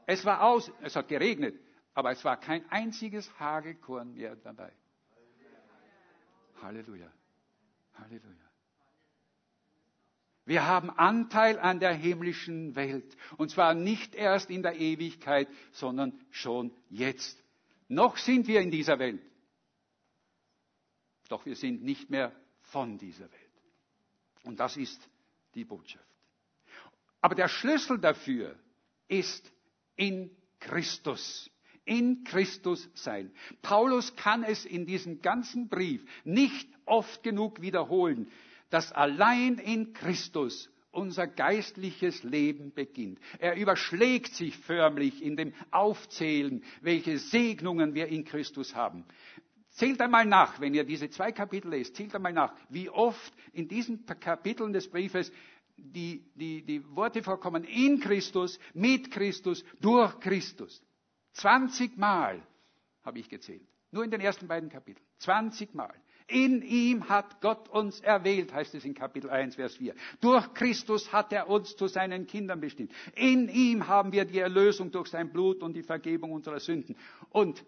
Es 0.08 0.26
war 0.26 0.44
aus. 0.44 0.72
Es 0.82 0.96
hat 0.96 1.08
geregnet. 1.08 1.58
Aber 1.96 2.12
es 2.12 2.24
war 2.26 2.38
kein 2.38 2.70
einziges 2.70 3.40
Hagelkorn 3.40 4.14
mehr 4.14 4.36
dabei. 4.36 4.72
Halleluja. 6.62 7.12
Halleluja. 7.94 8.46
Wir 10.44 10.68
haben 10.68 10.92
Anteil 10.92 11.58
an 11.58 11.80
der 11.80 11.94
himmlischen 11.94 12.76
Welt. 12.76 13.18
Und 13.38 13.50
zwar 13.50 13.74
nicht 13.74 14.14
erst 14.14 14.50
in 14.50 14.62
der 14.62 14.76
Ewigkeit, 14.76 15.48
sondern 15.72 16.20
schon 16.30 16.72
jetzt. 16.90 17.42
Noch 17.88 18.18
sind 18.18 18.48
wir 18.48 18.62
in 18.62 18.72
dieser 18.72 19.00
Welt. 19.00 19.22
Doch 21.30 21.46
wir 21.46 21.56
sind 21.56 21.82
nicht 21.82 22.10
mehr 22.10 22.32
von 22.60 22.98
dieser 22.98 23.32
Welt. 23.32 23.42
Und 24.44 24.60
das 24.60 24.76
ist 24.78 25.10
die 25.56 25.64
Botschaft. 25.64 26.06
Aber 27.22 27.36
der 27.36 27.48
Schlüssel 27.48 27.98
dafür 27.98 28.60
ist 29.08 29.52
in 29.96 30.30
Christus 30.60 31.50
in 31.86 32.24
Christus 32.24 32.90
sein. 32.94 33.32
Paulus 33.62 34.16
kann 34.16 34.44
es 34.44 34.66
in 34.66 34.86
diesem 34.86 35.22
ganzen 35.22 35.70
Brief 35.70 36.04
nicht 36.24 36.68
oft 36.86 37.24
genug 37.24 37.62
wiederholen, 37.62 38.28
dass 38.70 38.92
allein 38.92 39.58
in 39.60 39.94
Christus 39.94 40.70
unser 40.92 41.28
geistliches 41.28 42.24
Leben 42.24 42.74
beginnt. 42.74 43.20
Er 43.40 43.56
überschlägt 43.58 44.34
sich 44.34 44.58
förmlich 44.58 45.22
in 45.22 45.36
dem 45.36 45.54
Aufzählen, 45.72 46.64
welche 46.82 47.20
Segnungen 47.20 47.94
wir 47.94 48.08
in 48.08 48.24
Christus 48.24 48.76
haben. 48.76 49.06
Zählt 49.72 50.00
einmal 50.00 50.26
nach, 50.26 50.62
wenn 50.62 50.74
ihr 50.74 50.86
diese 50.86 51.10
zwei 51.10 51.34
Kapitel 51.34 51.70
lest, 51.70 51.96
zählt 51.98 52.16
einmal 52.16 52.32
nach, 52.32 52.54
wie 52.70 52.90
oft 52.90 53.34
in 53.52 53.68
diesen 53.68 54.06
Kapiteln 54.06 54.72
des 54.72 54.90
Briefes 54.90 55.32
die, 55.76 56.24
die, 56.36 56.62
die 56.62 56.82
Worte 56.96 57.22
vorkommen 57.22 57.66
in 57.66 58.00
Christus, 58.00 58.58
mit 58.74 59.12
Christus, 59.12 59.66
durch 59.82 60.18
Christus. 60.22 60.82
20 61.36 61.98
Mal 61.98 62.42
habe 63.04 63.20
ich 63.20 63.30
gezählt. 63.30 63.68
Nur 63.92 64.04
in 64.04 64.12
den 64.12 64.22
ersten 64.22 64.48
beiden 64.48 64.70
Kapiteln. 64.70 65.06
20 65.20 65.74
Mal. 65.74 65.94
In 66.28 66.64
ihm 66.64 67.08
hat 67.08 67.40
Gott 67.40 67.70
uns 67.70 68.00
erwählt, 68.00 68.52
heißt 68.52 68.74
es 68.74 68.84
in 68.84 68.96
Kapitel 68.96 69.30
1, 69.30 69.56
Vers 69.56 69.76
4. 69.78 69.94
Durch 70.22 70.54
Christus 70.56 71.14
hat 71.14 71.32
er 71.32 71.48
uns 71.48 71.76
zu 71.76 71.88
seinen 71.88 72.26
Kindern 72.26 72.60
bestimmt. 72.60 72.92
In 73.14 73.48
ihm 73.48 73.88
haben 73.88 74.12
wir 74.12 74.26
die 74.26 74.40
Erlösung 74.40 74.92
durch 74.92 75.10
sein 75.10 75.32
Blut 75.32 75.62
und 75.62 75.76
die 75.76 75.84
Vergebung 75.84 76.32
unserer 76.32 76.60
Sünden. 76.60 76.98
Und 77.30 77.64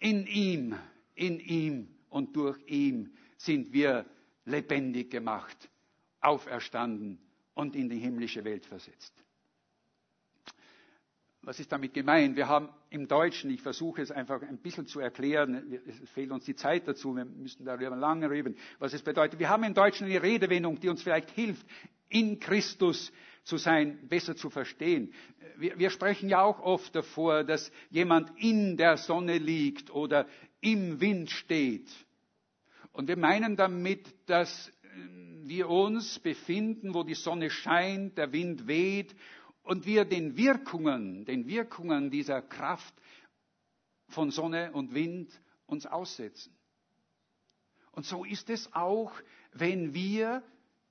in 0.00 0.26
ihm, 0.26 0.76
in 1.14 1.38
ihm 1.38 1.88
und 2.08 2.34
durch 2.34 2.58
ihm 2.66 3.14
sind 3.36 3.72
wir 3.72 4.06
lebendig 4.44 5.10
gemacht, 5.10 5.70
auferstanden 6.20 7.20
und 7.54 7.76
in 7.76 7.88
die 7.88 7.98
himmlische 7.98 8.44
Welt 8.44 8.66
versetzt. 8.66 9.23
Was 11.44 11.60
ist 11.60 11.70
damit 11.70 11.92
gemeint? 11.92 12.36
Wir 12.36 12.48
haben 12.48 12.70
im 12.88 13.06
Deutschen, 13.06 13.50
ich 13.50 13.60
versuche 13.60 14.00
es 14.00 14.10
einfach 14.10 14.40
ein 14.40 14.58
bisschen 14.58 14.86
zu 14.86 15.00
erklären, 15.00 15.78
es 15.86 16.08
fehlt 16.10 16.30
uns 16.30 16.44
die 16.44 16.54
Zeit 16.54 16.88
dazu, 16.88 17.14
wir 17.14 17.26
müssen 17.26 17.66
darüber 17.66 17.96
lange 17.96 18.30
reden, 18.30 18.56
was 18.78 18.94
es 18.94 19.02
bedeutet. 19.02 19.38
Wir 19.38 19.50
haben 19.50 19.62
im 19.64 19.74
Deutschen 19.74 20.06
eine 20.06 20.22
Redewendung, 20.22 20.80
die 20.80 20.88
uns 20.88 21.02
vielleicht 21.02 21.30
hilft, 21.30 21.66
in 22.08 22.40
Christus 22.40 23.12
zu 23.42 23.58
sein, 23.58 24.08
besser 24.08 24.36
zu 24.36 24.48
verstehen. 24.48 25.12
Wir, 25.58 25.78
wir 25.78 25.90
sprechen 25.90 26.30
ja 26.30 26.40
auch 26.42 26.60
oft 26.60 26.94
davor, 26.94 27.44
dass 27.44 27.70
jemand 27.90 28.30
in 28.38 28.78
der 28.78 28.96
Sonne 28.96 29.36
liegt 29.36 29.90
oder 29.90 30.26
im 30.62 31.00
Wind 31.00 31.30
steht. 31.30 31.90
Und 32.92 33.08
wir 33.08 33.18
meinen 33.18 33.56
damit, 33.56 34.14
dass 34.26 34.72
wir 35.42 35.68
uns 35.68 36.18
befinden, 36.20 36.94
wo 36.94 37.02
die 37.02 37.14
Sonne 37.14 37.50
scheint, 37.50 38.16
der 38.16 38.32
Wind 38.32 38.66
weht 38.66 39.14
und 39.64 39.86
wir 39.86 40.04
den 40.04 40.36
Wirkungen, 40.36 41.24
den 41.24 41.48
Wirkungen 41.48 42.10
dieser 42.10 42.42
Kraft 42.42 42.94
von 44.08 44.30
Sonne 44.30 44.72
und 44.72 44.94
Wind 44.94 45.30
uns 45.66 45.86
aussetzen. 45.86 46.54
Und 47.92 48.06
so 48.06 48.24
ist 48.24 48.50
es 48.50 48.72
auch, 48.72 49.12
wenn 49.52 49.94
wir 49.94 50.42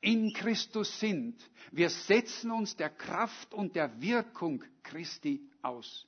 in 0.02 0.34
Christus 0.34 1.00
sind. 1.00 1.40
Wir 1.72 1.90
setzen 1.90 2.52
uns 2.52 2.76
der 2.76 2.90
Kraft 2.90 3.54
und 3.54 3.76
der 3.76 4.02
Wirkung 4.02 4.64
Christi 4.82 5.50
aus. 5.62 6.08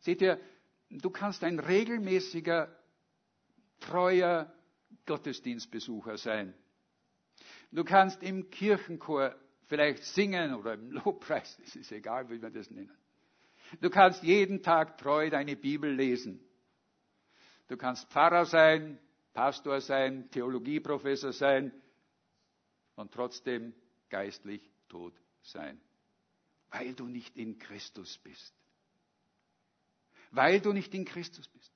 Seht 0.00 0.22
ihr, 0.22 0.40
du 0.90 1.10
kannst 1.10 1.44
ein 1.44 1.60
regelmäßiger, 1.60 2.76
treuer 3.78 4.52
Gottesdienstbesucher 5.06 6.16
sein. 6.16 6.54
Du 7.70 7.84
kannst 7.84 8.22
im 8.22 8.50
Kirchenchor 8.50 9.36
vielleicht 9.72 10.04
singen 10.04 10.52
oder 10.52 10.74
im 10.74 10.90
Lobpreis, 10.90 11.58
es 11.64 11.76
ist 11.76 11.90
egal, 11.92 12.28
wie 12.28 12.42
wir 12.42 12.50
das 12.50 12.70
nennen. 12.70 12.94
Du 13.80 13.88
kannst 13.88 14.22
jeden 14.22 14.62
Tag 14.62 14.98
treu 14.98 15.30
deine 15.30 15.56
Bibel 15.56 15.90
lesen. 15.90 16.44
Du 17.68 17.78
kannst 17.78 18.06
Pfarrer 18.10 18.44
sein, 18.44 18.98
Pastor 19.32 19.80
sein, 19.80 20.30
Theologieprofessor 20.30 21.32
sein 21.32 21.72
und 22.96 23.14
trotzdem 23.14 23.72
geistlich 24.10 24.70
tot 24.90 25.14
sein, 25.40 25.80
weil 26.70 26.92
du 26.92 27.06
nicht 27.06 27.34
in 27.34 27.58
Christus 27.58 28.18
bist. 28.18 28.54
Weil 30.32 30.60
du 30.60 30.74
nicht 30.74 30.92
in 30.92 31.06
Christus 31.06 31.48
bist. 31.48 31.72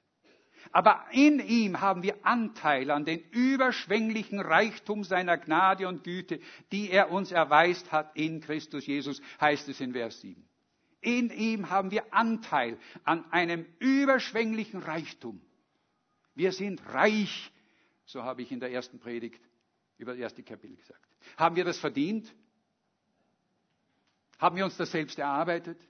Aber 0.72 1.04
in 1.12 1.40
ihm 1.40 1.80
haben 1.80 2.02
wir 2.02 2.24
Anteil 2.24 2.90
an 2.90 3.04
den 3.04 3.20
überschwänglichen 3.30 4.40
Reichtum 4.40 5.04
seiner 5.04 5.38
Gnade 5.38 5.88
und 5.88 6.04
Güte, 6.04 6.40
die 6.72 6.90
er 6.90 7.10
uns 7.10 7.32
erweist 7.32 7.92
hat 7.92 8.16
in 8.16 8.40
Christus 8.40 8.86
Jesus, 8.86 9.20
heißt 9.40 9.68
es 9.68 9.80
in 9.80 9.92
Vers 9.92 10.20
7. 10.20 10.46
In 11.00 11.30
ihm 11.30 11.70
haben 11.70 11.90
wir 11.90 12.12
Anteil 12.12 12.78
an 13.04 13.30
einem 13.30 13.66
überschwänglichen 13.78 14.80
Reichtum. 14.80 15.40
Wir 16.34 16.52
sind 16.52 16.82
reich, 16.92 17.52
so 18.04 18.22
habe 18.24 18.42
ich 18.42 18.50
in 18.50 18.60
der 18.60 18.72
ersten 18.72 18.98
Predigt 18.98 19.40
über 19.98 20.12
das 20.12 20.20
erste 20.20 20.42
Kapitel 20.42 20.76
gesagt. 20.76 21.00
Haben 21.36 21.56
wir 21.56 21.64
das 21.64 21.78
verdient? 21.78 22.34
Haben 24.38 24.56
wir 24.56 24.64
uns 24.64 24.76
das 24.76 24.90
selbst 24.90 25.18
erarbeitet? 25.18 25.80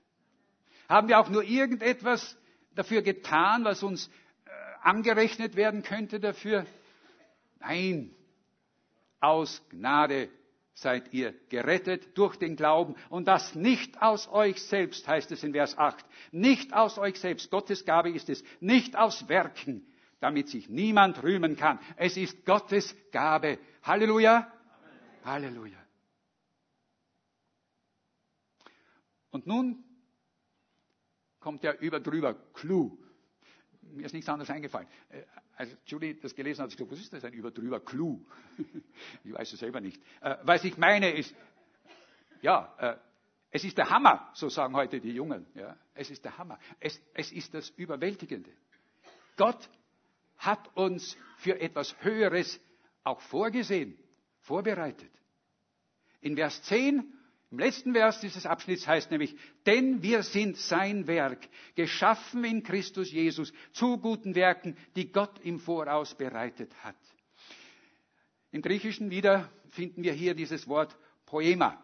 Haben 0.87 1.09
wir 1.09 1.19
auch 1.19 1.29
nur 1.29 1.43
irgendetwas 1.43 2.37
dafür 2.75 3.01
getan, 3.01 3.65
was 3.65 3.83
uns 3.83 4.09
angerechnet 4.87 5.55
werden 5.55 5.83
könnte 5.83 6.19
dafür? 6.19 6.65
Nein, 7.59 8.15
aus 9.19 9.61
Gnade 9.69 10.29
seid 10.73 11.13
ihr 11.13 11.33
gerettet 11.49 12.17
durch 12.17 12.37
den 12.37 12.55
Glauben 12.55 12.95
und 13.09 13.27
das 13.27 13.55
nicht 13.55 14.01
aus 14.01 14.27
euch 14.29 14.61
selbst, 14.61 15.07
heißt 15.07 15.31
es 15.31 15.43
in 15.43 15.51
Vers 15.51 15.77
8. 15.77 16.05
Nicht 16.31 16.73
aus 16.73 16.97
euch 16.97 17.19
selbst. 17.19 17.51
Gottes 17.51 17.83
Gabe 17.83 18.11
ist 18.11 18.29
es. 18.29 18.43
Nicht 18.59 18.95
aus 18.95 19.27
Werken, 19.27 19.85
damit 20.19 20.47
sich 20.49 20.69
niemand 20.69 21.21
rühmen 21.21 21.57
kann. 21.57 21.79
Es 21.97 22.15
ist 22.15 22.45
Gottes 22.45 22.95
Gabe. 23.11 23.59
Halleluja. 23.83 24.37
Amen. 24.37 25.25
Halleluja. 25.25 25.77
Und 29.31 29.47
nun 29.47 29.83
kommt 31.39 31.63
der 31.63 31.81
über 31.81 31.99
drüber 31.99 32.35
Clou. 32.53 32.97
Mir 33.93 34.05
ist 34.05 34.13
nichts 34.13 34.29
anderes 34.29 34.49
eingefallen. 34.49 34.87
Äh, 35.09 35.23
als 35.55 35.75
Julie 35.85 36.15
das 36.15 36.35
gelesen 36.35 36.61
hat, 36.61 36.71
ich 36.71 36.77
gesagt, 36.77 36.91
was 36.91 36.99
ist 36.99 37.13
das, 37.13 37.23
ein 37.23 37.33
über 37.33 37.51
drüber 37.51 37.79
Clou? 37.79 38.23
ich 39.23 39.33
weiß 39.33 39.53
es 39.53 39.59
selber 39.59 39.81
nicht. 39.81 40.01
Äh, 40.21 40.37
was 40.43 40.63
ich 40.63 40.77
meine 40.77 41.11
ist, 41.11 41.35
ja, 42.41 42.75
äh, 42.79 42.97
es 43.49 43.63
ist 43.63 43.77
der 43.77 43.89
Hammer, 43.89 44.29
so 44.33 44.49
sagen 44.49 44.75
heute 44.75 44.99
die 44.99 45.11
Jungen. 45.11 45.47
Ja, 45.55 45.75
es 45.93 46.11
ist 46.11 46.23
der 46.23 46.37
Hammer. 46.37 46.59
Es, 46.79 47.01
es 47.13 47.31
ist 47.31 47.53
das 47.53 47.69
Überwältigende. 47.69 48.51
Gott 49.35 49.69
hat 50.37 50.75
uns 50.75 51.17
für 51.37 51.59
etwas 51.59 51.95
Höheres 52.03 52.59
auch 53.03 53.21
vorgesehen, 53.21 53.97
vorbereitet. 54.41 55.11
In 56.21 56.35
Vers 56.35 56.61
10 56.63 57.16
im 57.49 57.59
letzten 57.59 57.93
Vers 57.93 58.19
dieses 58.19 58.45
Abschnitts 58.45 58.87
heißt 58.87 59.09
nämlich, 59.09 59.35
denn 59.65 60.03
wir 60.03 60.23
sind 60.23 60.57
sein 60.57 61.07
Werk, 61.07 61.47
geschaffen 61.75 62.43
in 62.43 62.61
Christus 62.61 63.11
Jesus 63.11 63.53
zu 63.71 63.97
guten 63.99 64.35
Werken, 64.35 64.75
die 64.95 65.11
Gott 65.11 65.39
im 65.43 65.59
Voraus 65.59 66.13
bereitet 66.15 66.71
hat. 66.83 66.97
Im 68.51 68.61
Griechischen 68.61 69.11
wieder 69.11 69.49
finden 69.69 70.03
wir 70.03 70.13
hier 70.13 70.33
dieses 70.33 70.67
Wort 70.67 70.97
Poema. 71.25 71.81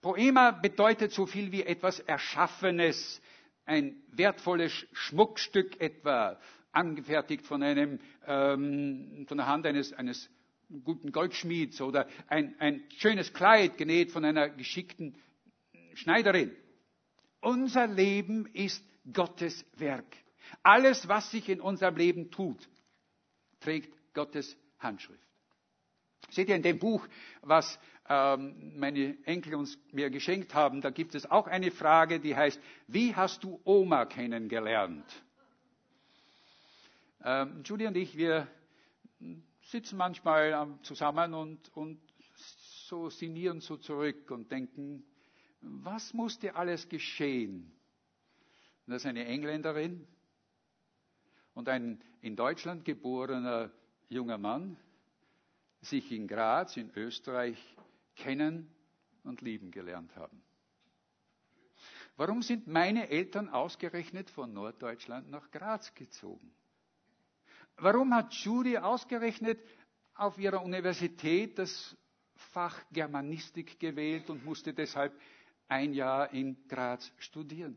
Poema 0.00 0.50
bedeutet 0.52 1.12
so 1.12 1.26
viel 1.26 1.52
wie 1.52 1.62
etwas 1.62 2.00
Erschaffenes, 2.00 3.20
ein 3.66 4.02
wertvolles 4.12 4.72
Schmuckstück 4.92 5.78
etwa, 5.80 6.38
angefertigt 6.72 7.46
von 7.46 7.62
einem, 7.62 7.98
ähm, 8.26 9.26
von 9.28 9.36
der 9.36 9.46
Hand 9.46 9.66
eines, 9.66 9.92
eines 9.92 10.30
guten 10.84 11.12
Goldschmieds 11.12 11.80
oder 11.80 12.06
ein, 12.28 12.54
ein 12.58 12.82
schönes 12.96 13.32
Kleid 13.32 13.76
genäht 13.76 14.10
von 14.10 14.24
einer 14.24 14.48
geschickten 14.48 15.16
Schneiderin. 15.94 16.54
Unser 17.40 17.86
Leben 17.86 18.46
ist 18.52 18.84
Gottes 19.12 19.64
Werk. 19.76 20.06
Alles, 20.62 21.08
was 21.08 21.30
sich 21.30 21.48
in 21.48 21.60
unserem 21.60 21.96
Leben 21.96 22.30
tut, 22.30 22.68
trägt 23.60 23.92
Gottes 24.14 24.56
Handschrift. 24.78 25.20
Seht 26.30 26.48
ihr 26.48 26.56
in 26.56 26.62
dem 26.62 26.78
Buch, 26.78 27.06
was 27.40 27.78
ähm, 28.08 28.78
meine 28.78 29.16
Enkel 29.24 29.54
uns 29.54 29.78
mir 29.92 30.10
geschenkt 30.10 30.54
haben, 30.54 30.80
da 30.80 30.90
gibt 30.90 31.14
es 31.14 31.30
auch 31.30 31.46
eine 31.46 31.70
Frage, 31.70 32.20
die 32.20 32.36
heißt, 32.36 32.60
wie 32.86 33.14
hast 33.14 33.42
du 33.42 33.60
Oma 33.64 34.04
kennengelernt? 34.04 35.06
Ähm, 37.24 37.62
Julie 37.64 37.88
und 37.88 37.96
ich, 37.96 38.16
wir 38.16 38.46
sitzen 39.70 39.96
manchmal 39.96 40.78
zusammen 40.82 41.34
und, 41.34 41.76
und 41.76 42.00
so 42.34 43.08
sinnieren 43.10 43.60
so 43.60 43.76
zurück 43.76 44.30
und 44.30 44.50
denken, 44.50 45.04
was 45.60 46.12
musste 46.14 46.54
alles 46.54 46.88
geschehen? 46.88 47.72
dass 48.90 49.06
eine 49.06 49.24
Engländerin 49.24 50.04
und 51.54 51.68
ein 51.68 52.02
in 52.22 52.34
Deutschland 52.34 52.84
geborener 52.84 53.70
junger 54.08 54.36
Mann 54.36 54.76
sich 55.80 56.10
in 56.10 56.26
Graz 56.26 56.76
in 56.76 56.90
Österreich 56.96 57.56
kennen 58.16 58.68
und 59.22 59.40
lieben 59.42 59.70
gelernt 59.70 60.14
haben. 60.16 60.42
Warum 62.16 62.42
sind 62.42 62.66
meine 62.66 63.08
Eltern 63.08 63.48
ausgerechnet 63.48 64.28
von 64.28 64.52
Norddeutschland 64.52 65.30
nach 65.30 65.50
Graz 65.50 65.94
gezogen? 65.94 66.52
Warum 67.76 68.14
hat 68.14 68.32
Judy 68.34 68.76
ausgerechnet 68.78 69.58
auf 70.14 70.38
ihrer 70.38 70.62
Universität 70.62 71.58
das 71.58 71.96
Fach 72.52 72.78
Germanistik 72.92 73.78
gewählt 73.78 74.30
und 74.30 74.44
musste 74.44 74.72
deshalb 74.72 75.12
ein 75.68 75.92
Jahr 75.92 76.32
in 76.32 76.56
Graz 76.68 77.12
studieren? 77.18 77.76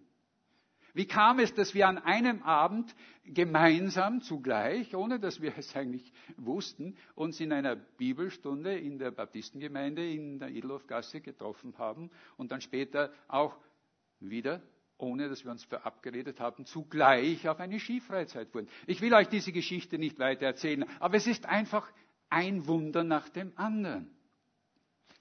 Wie 0.95 1.08
kam 1.08 1.39
es, 1.39 1.53
dass 1.56 1.73
wir 1.73 1.88
an 1.88 1.97
einem 1.97 2.43
Abend 2.43 2.95
gemeinsam 3.25 4.21
zugleich, 4.21 4.95
ohne 4.95 5.19
dass 5.19 5.41
wir 5.41 5.58
es 5.58 5.75
eigentlich 5.75 6.13
wussten, 6.38 6.95
uns 7.15 7.39
in 7.39 7.51
einer 7.51 7.75
Bibelstunde 7.75 8.77
in 8.77 8.99
der 8.99 9.10
Baptistengemeinde 9.10 10.08
in 10.08 10.38
der 10.38 10.49
Edelhofgasse 10.49 11.19
getroffen 11.21 11.75
haben 11.79 12.12
und 12.38 12.51
dann 12.51 12.62
später 12.62 13.12
auch 13.27 13.58
wieder 14.19 14.62
ohne 14.97 15.29
dass 15.29 15.43
wir 15.43 15.51
uns 15.51 15.63
verabredet 15.63 16.39
haben, 16.39 16.65
zugleich 16.65 17.47
auf 17.47 17.60
eine 17.60 17.79
Skifreizeit 17.79 18.49
fuhren. 18.49 18.67
Ich 18.88 19.01
will 19.01 19.13
euch 19.13 19.27
diese 19.27 19.51
Geschichte 19.51 19.97
nicht 19.97 20.19
weiter 20.19 20.45
erzählen, 20.45 20.86
aber 20.99 21.15
es 21.17 21.27
ist 21.27 21.45
einfach 21.45 21.91
ein 22.29 22.67
Wunder 22.67 23.03
nach 23.03 23.29
dem 23.29 23.51
anderen. 23.58 24.10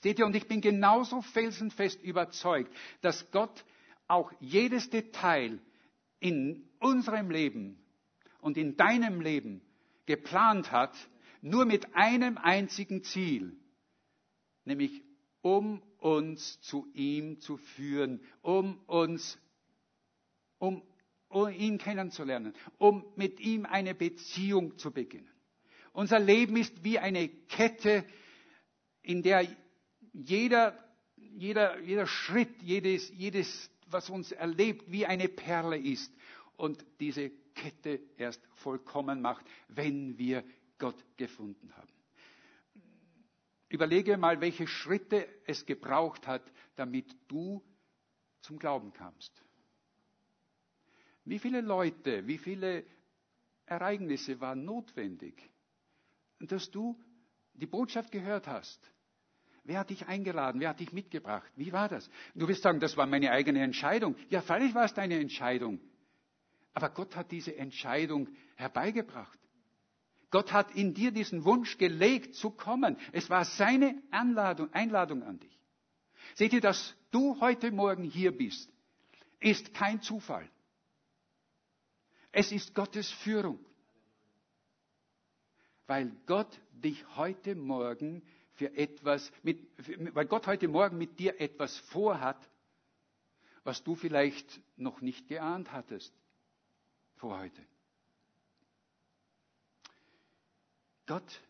Seht 0.03 0.19
ihr, 0.19 0.27
und 0.27 0.35
ich 0.35 0.49
bin 0.49 0.61
genauso 0.61 1.23
felsenfest 1.23 2.03
überzeugt, 2.03 2.73
dass 3.03 3.31
Gott 3.31 3.65
auch 4.09 4.33
jedes 4.41 4.91
Detail 4.91 5.61
in 6.19 6.69
unserem 6.81 7.31
Leben 7.31 7.79
und 8.41 8.57
in 8.57 8.77
deinem 8.77 9.21
Leben 9.21 9.63
geplant 10.07 10.73
hat, 10.73 10.95
nur 11.41 11.65
mit 11.65 11.95
einem 11.95 12.37
einzigen 12.39 13.03
Ziel, 13.05 13.57
nämlich 14.65 15.03
um 15.41 15.83
uns 15.99 16.61
zu 16.61 16.89
ihm 16.95 17.41
zu 17.41 17.57
führen, 17.57 18.21
um 18.43 18.79
uns 18.87 19.39
um, 20.63 20.81
um 21.29 21.49
ihn 21.51 21.77
kennenzulernen, 21.77 22.55
um 22.79 23.05
mit 23.17 23.41
ihm 23.41 23.67
eine 23.67 23.97
Beziehung 23.97 24.79
zu 24.79 24.93
beginnen. 24.93 25.29
Unser 25.93 26.21
Leben 26.21 26.57
ist 26.57 26.85
wie 26.85 27.01
eine 27.01 27.29
Kette, 27.29 28.05
in 29.03 29.23
der 29.23 29.45
jeder, 30.13 30.79
jeder, 31.17 31.81
jeder 31.81 32.07
Schritt, 32.07 32.63
jedes, 32.63 33.11
jedes, 33.11 33.71
was 33.89 34.09
uns 34.09 34.31
erlebt, 34.31 34.85
wie 34.93 35.05
eine 35.05 35.29
Perle 35.29 35.77
ist 35.79 36.15
und 36.57 36.87
diese 37.01 37.31
Kette 37.55 38.01
erst 38.17 38.41
vollkommen 38.55 39.21
macht, 39.21 39.45
wenn 39.67 40.17
wir 40.17 40.45
Gott 40.79 41.05
gefunden 41.17 41.77
haben. 41.77 41.93
Überlege 43.69 44.17
mal, 44.17 44.41
welche 44.41 44.69
Schritte 44.69 45.27
es 45.45 45.67
gebraucht 45.67 46.29
hat, 46.29 46.45
damit 46.77 47.17
du 47.27 47.65
zum 48.43 48.61
Glauben 48.61 48.93
kamst. 48.93 49.43
Wie 51.25 51.39
viele 51.39 51.61
Leute, 51.61 52.27
wie 52.27 52.39
viele 52.39 52.85
Ereignisse 53.67 54.41
waren 54.41 54.65
notwendig, 54.65 55.51
dass 56.41 56.71
du 56.71 56.99
die 57.55 57.67
Botschaft 57.67 58.11
gehört 58.11 58.47
hast? 58.47 58.93
Wer 59.65 59.79
hat 59.79 59.91
dich 59.91 60.07
eingeladen? 60.09 60.61
Wer 60.61 60.71
hat 60.71 60.81
dich 60.81 60.93
mitgebracht? 60.93 61.51
Wie 61.55 61.73
war 61.73 61.89
das? 61.89 62.11
Du 62.35 62.49
wirst 62.49 62.63
sagen, 62.63 62.81
das 62.81 62.97
war 62.97 63.07
meine 63.07 63.31
eigene 63.31 63.63
Entscheidung. 63.63 64.17
Ja, 64.29 64.43
freilich 64.43 64.75
war 64.75 64.85
es 64.85 64.95
deine 64.95 65.21
Entscheidung. 65.21 65.81
Aber 66.75 66.91
Gott 66.91 67.15
hat 67.15 67.31
diese 67.31 67.57
Entscheidung 67.57 68.29
herbeigebracht. 68.57 69.39
Gott 70.31 70.53
hat 70.53 70.75
in 70.75 70.95
dir 70.95 71.13
diesen 71.13 71.45
Wunsch 71.45 71.79
gelegt 71.79 72.35
zu 72.35 72.51
kommen. 72.51 72.97
Es 73.13 73.31
war 73.31 73.45
seine 73.45 74.03
Anladung, 74.11 74.73
Einladung 74.73 75.23
an 75.23 75.39
dich. 75.39 75.61
Seht 76.35 76.55
ihr, 76.55 76.61
dass 76.61 76.97
du 77.11 77.39
heute 77.41 77.71
Morgen 77.71 78.03
hier 78.03 78.37
bist, 78.37 78.73
ist 79.39 79.75
kein 79.75 80.01
Zufall. 80.01 80.49
Es 82.33 82.51
ist 82.51 82.75
Gottes 82.75 83.11
Führung. 83.11 83.59
Weil 85.87 86.11
Gott 86.27 86.49
dich 86.73 87.05
heute 87.17 87.55
Morgen 87.55 88.23
für 88.55 88.75
etwas, 88.75 89.31
mit, 89.43 89.59
weil 90.15 90.27
Gott 90.27 90.47
heute 90.47 90.69
Morgen 90.69 90.97
mit 90.97 91.19
dir 91.19 91.39
etwas 91.41 91.77
vorhat, 91.77 92.39
was 93.65 93.85
du 93.85 93.95
vielleicht 93.95 94.61
noch 94.77 95.01
nicht 95.03 95.29
geahnt 95.29 95.71
hattest 95.73 96.13
vor 97.17 97.39
heute. 97.39 97.63
Gott 101.07 101.41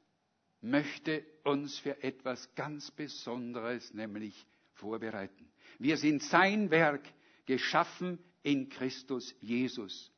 möchte 0.60 1.24
uns 1.44 1.78
für 1.78 2.02
etwas 2.02 2.52
ganz 2.54 2.90
Besonderes, 2.90 3.94
nämlich 3.94 4.46
vorbereiten. 4.74 5.50
Wir 5.78 5.96
sind 5.96 6.22
sein 6.22 6.70
Werk, 6.70 7.02
geschaffen 7.46 8.18
in 8.42 8.68
Christus 8.68 9.34
Jesus. 9.40 10.10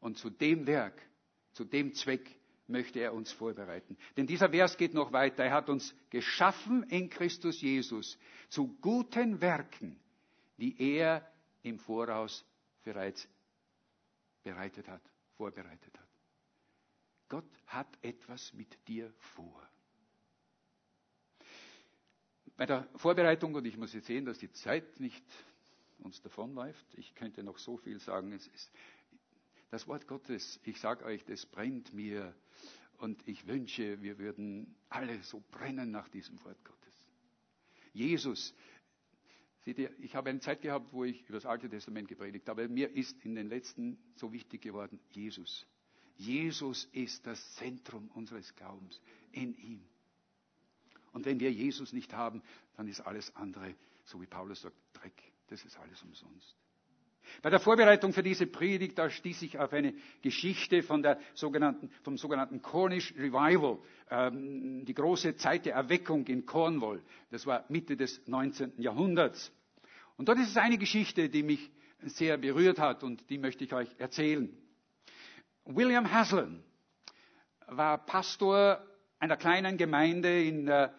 Und 0.00 0.18
zu 0.18 0.30
dem 0.30 0.66
Werk, 0.66 1.00
zu 1.52 1.64
dem 1.64 1.94
Zweck 1.94 2.36
möchte 2.66 3.00
er 3.00 3.12
uns 3.12 3.32
vorbereiten. 3.32 3.96
Denn 4.16 4.26
dieser 4.26 4.48
Vers 4.50 4.76
geht 4.76 4.94
noch 4.94 5.12
weiter. 5.12 5.44
Er 5.44 5.52
hat 5.52 5.68
uns 5.68 5.94
geschaffen 6.08 6.84
in 6.84 7.10
Christus 7.10 7.60
Jesus 7.60 8.18
zu 8.48 8.76
guten 8.80 9.40
Werken, 9.40 9.98
die 10.56 10.80
er 10.80 11.30
im 11.62 11.78
Voraus 11.78 12.44
bereits 12.82 13.28
bereitet 14.42 14.88
hat, 14.88 15.02
vorbereitet 15.36 15.98
hat. 15.98 16.08
Gott 17.28 17.50
hat 17.66 17.88
etwas 18.02 18.52
mit 18.54 18.76
dir 18.88 19.12
vor. 19.18 19.68
Bei 22.56 22.66
der 22.66 22.88
Vorbereitung, 22.96 23.54
und 23.54 23.64
ich 23.64 23.76
muss 23.76 23.92
jetzt 23.92 24.06
sehen, 24.06 24.24
dass 24.24 24.38
die 24.38 24.50
Zeit 24.52 25.00
nicht 25.00 25.24
uns 25.98 26.20
davonläuft, 26.20 26.84
ich 26.94 27.14
könnte 27.14 27.42
noch 27.42 27.58
so 27.58 27.76
viel 27.76 28.00
sagen, 28.00 28.32
es 28.32 28.46
ist 28.48 28.70
Das 29.70 29.86
Wort 29.86 30.08
Gottes, 30.08 30.60
ich 30.64 30.80
sage 30.80 31.04
euch, 31.04 31.24
das 31.24 31.46
brennt 31.46 31.92
mir. 31.92 32.34
Und 32.98 33.26
ich 33.26 33.46
wünsche, 33.46 34.02
wir 34.02 34.18
würden 34.18 34.74
alle 34.88 35.22
so 35.22 35.42
brennen 35.52 35.90
nach 35.90 36.08
diesem 36.08 36.42
Wort 36.44 36.62
Gottes. 36.64 36.94
Jesus, 37.92 38.54
seht 39.64 39.78
ihr, 39.78 39.90
ich 40.00 40.14
habe 40.14 40.30
eine 40.30 40.40
Zeit 40.40 40.60
gehabt, 40.60 40.92
wo 40.92 41.04
ich 41.04 41.22
über 41.22 41.34
das 41.34 41.46
Alte 41.46 41.68
Testament 41.68 42.08
gepredigt 42.08 42.48
habe. 42.48 42.68
Mir 42.68 42.94
ist 42.94 43.24
in 43.24 43.34
den 43.34 43.48
letzten 43.48 43.98
so 44.16 44.32
wichtig 44.32 44.60
geworden, 44.62 45.00
Jesus. 45.10 45.66
Jesus 46.16 46.84
ist 46.92 47.26
das 47.26 47.54
Zentrum 47.54 48.08
unseres 48.08 48.54
Glaubens 48.54 49.00
in 49.32 49.54
ihm. 49.54 49.82
Und 51.12 51.24
wenn 51.24 51.40
wir 51.40 51.50
Jesus 51.50 51.92
nicht 51.92 52.12
haben, 52.12 52.42
dann 52.76 52.86
ist 52.88 53.00
alles 53.00 53.34
andere, 53.36 53.74
so 54.04 54.20
wie 54.20 54.26
Paulus 54.26 54.60
sagt, 54.60 54.76
Dreck. 54.92 55.32
Das 55.46 55.64
ist 55.64 55.78
alles 55.78 56.02
umsonst. 56.02 56.56
Bei 57.42 57.50
der 57.50 57.60
Vorbereitung 57.60 58.12
für 58.12 58.22
diese 58.22 58.46
Predigt, 58.46 58.98
da 58.98 59.08
stieß 59.08 59.42
ich 59.42 59.58
auf 59.58 59.72
eine 59.72 59.94
Geschichte 60.22 60.82
von 60.82 61.02
der 61.02 61.18
sogenannten, 61.34 61.90
vom 62.02 62.16
sogenannten 62.16 62.60
Cornish 62.60 63.14
Revival, 63.16 63.78
ähm, 64.10 64.84
die 64.84 64.94
große 64.94 65.36
Zeit 65.36 65.66
der 65.66 65.74
Erweckung 65.74 66.26
in 66.26 66.44
Cornwall. 66.44 67.02
Das 67.30 67.46
war 67.46 67.64
Mitte 67.68 67.96
des 67.96 68.26
19. 68.26 68.72
Jahrhunderts. 68.78 69.52
Und 70.16 70.28
dort 70.28 70.38
ist 70.38 70.50
es 70.50 70.56
eine 70.56 70.76
Geschichte, 70.76 71.28
die 71.28 71.42
mich 71.42 71.70
sehr 72.02 72.36
berührt 72.36 72.78
hat 72.78 73.02
und 73.02 73.28
die 73.30 73.38
möchte 73.38 73.64
ich 73.64 73.72
euch 73.72 73.88
erzählen. 73.98 74.50
William 75.64 76.10
Haslam 76.12 76.62
war 77.66 77.98
Pastor 78.04 78.84
einer 79.18 79.36
kleinen 79.36 79.76
Gemeinde 79.76 80.42
in 80.42 80.66
der 80.66 80.94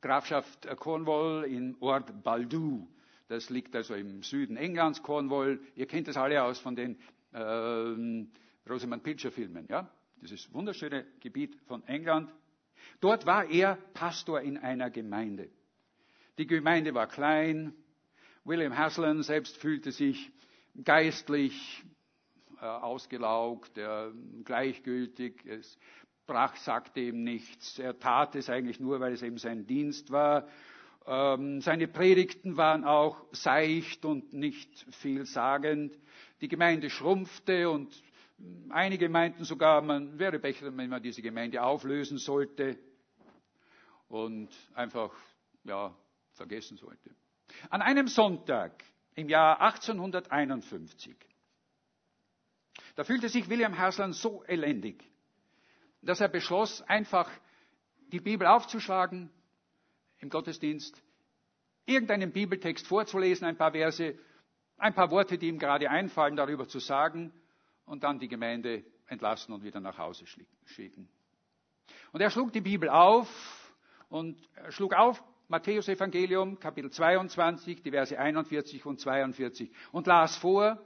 Grafschaft 0.00 0.68
Cornwall 0.76 1.44
im 1.44 1.76
Ort 1.80 2.22
Baldu. 2.22 2.86
Das 3.28 3.50
liegt 3.50 3.76
also 3.76 3.94
im 3.94 4.22
Süden 4.22 4.56
Englands, 4.56 5.02
Cornwall. 5.02 5.60
Ihr 5.74 5.86
kennt 5.86 6.08
das 6.08 6.16
alle 6.16 6.42
aus 6.42 6.58
von 6.58 6.74
den 6.74 6.98
äh, 7.32 8.26
Rosamund 8.68 9.02
Pilcher 9.02 9.30
Filmen, 9.30 9.66
ja? 9.68 9.90
Dieses 10.20 10.52
wunderschöne 10.52 11.06
Gebiet 11.20 11.56
von 11.66 11.86
England. 11.86 12.32
Dort 13.00 13.26
war 13.26 13.48
er 13.48 13.76
Pastor 13.94 14.40
in 14.40 14.56
einer 14.58 14.90
Gemeinde. 14.90 15.50
Die 16.38 16.46
Gemeinde 16.46 16.94
war 16.94 17.06
klein. 17.06 17.74
William 18.44 18.76
Haslam 18.76 19.22
selbst 19.22 19.56
fühlte 19.58 19.92
sich 19.92 20.32
geistlich 20.82 21.84
äh, 22.60 22.64
ausgelaugt, 22.64 23.76
äh, 23.76 24.10
gleichgültig. 24.44 25.44
Es 25.44 25.78
brach, 26.26 26.56
sagte 26.56 27.00
ihm 27.00 27.24
nichts. 27.24 27.78
Er 27.78 27.98
tat 27.98 28.36
es 28.36 28.48
eigentlich 28.48 28.80
nur, 28.80 29.00
weil 29.00 29.12
es 29.12 29.22
eben 29.22 29.38
sein 29.38 29.66
Dienst 29.66 30.10
war. 30.10 30.48
Ähm, 31.10 31.62
seine 31.62 31.88
Predigten 31.88 32.58
waren 32.58 32.84
auch 32.84 33.24
seicht 33.32 34.04
und 34.04 34.34
nicht 34.34 34.68
vielsagend. 34.96 35.98
Die 36.42 36.48
Gemeinde 36.48 36.90
schrumpfte 36.90 37.70
und 37.70 38.02
einige 38.68 39.08
meinten 39.08 39.44
sogar, 39.44 39.80
man 39.80 40.18
wäre 40.18 40.38
besser, 40.38 40.76
wenn 40.76 40.90
man 40.90 41.02
diese 41.02 41.22
Gemeinde 41.22 41.62
auflösen 41.62 42.18
sollte 42.18 42.78
und 44.08 44.50
einfach 44.74 45.10
ja, 45.64 45.96
vergessen 46.32 46.76
sollte. 46.76 47.10
An 47.70 47.80
einem 47.80 48.08
Sonntag 48.08 48.84
im 49.14 49.30
Jahr 49.30 49.62
1851, 49.62 51.16
da 52.96 53.04
fühlte 53.04 53.30
sich 53.30 53.48
William 53.48 53.78
Haslan 53.78 54.12
so 54.12 54.44
elendig, 54.44 55.02
dass 56.02 56.20
er 56.20 56.28
beschloss, 56.28 56.82
einfach 56.82 57.30
die 58.12 58.20
Bibel 58.20 58.46
aufzuschlagen 58.46 59.30
im 60.20 60.30
Gottesdienst, 60.30 61.02
irgendeinen 61.86 62.32
Bibeltext 62.32 62.86
vorzulesen, 62.86 63.46
ein 63.46 63.56
paar 63.56 63.72
Verse, 63.72 64.18
ein 64.76 64.94
paar 64.94 65.10
Worte, 65.10 65.38
die 65.38 65.48
ihm 65.48 65.58
gerade 65.58 65.90
einfallen, 65.90 66.36
darüber 66.36 66.68
zu 66.68 66.78
sagen 66.78 67.32
und 67.84 68.04
dann 68.04 68.18
die 68.18 68.28
Gemeinde 68.28 68.84
entlassen 69.06 69.54
und 69.54 69.64
wieder 69.64 69.80
nach 69.80 69.98
Hause 69.98 70.24
schicken. 70.66 71.08
Und 72.12 72.20
er 72.20 72.30
schlug 72.30 72.52
die 72.52 72.60
Bibel 72.60 72.88
auf 72.88 73.28
und 74.08 74.38
schlug 74.70 74.94
auf 74.94 75.22
Matthäus 75.48 75.88
Evangelium, 75.88 76.58
Kapitel 76.58 76.90
22, 76.90 77.82
die 77.82 77.90
Verse 77.90 78.18
41 78.18 78.84
und 78.84 79.00
42 79.00 79.70
und 79.92 80.06
las 80.06 80.36
vor, 80.36 80.78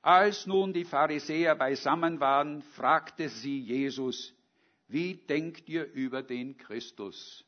als 0.00 0.46
nun 0.46 0.72
die 0.72 0.84
Pharisäer 0.84 1.56
beisammen 1.56 2.20
waren, 2.20 2.62
fragte 2.62 3.28
sie 3.28 3.60
Jesus, 3.60 4.34
wie 4.88 5.14
denkt 5.14 5.68
ihr 5.68 5.92
über 5.92 6.22
den 6.22 6.56
Christus? 6.56 7.45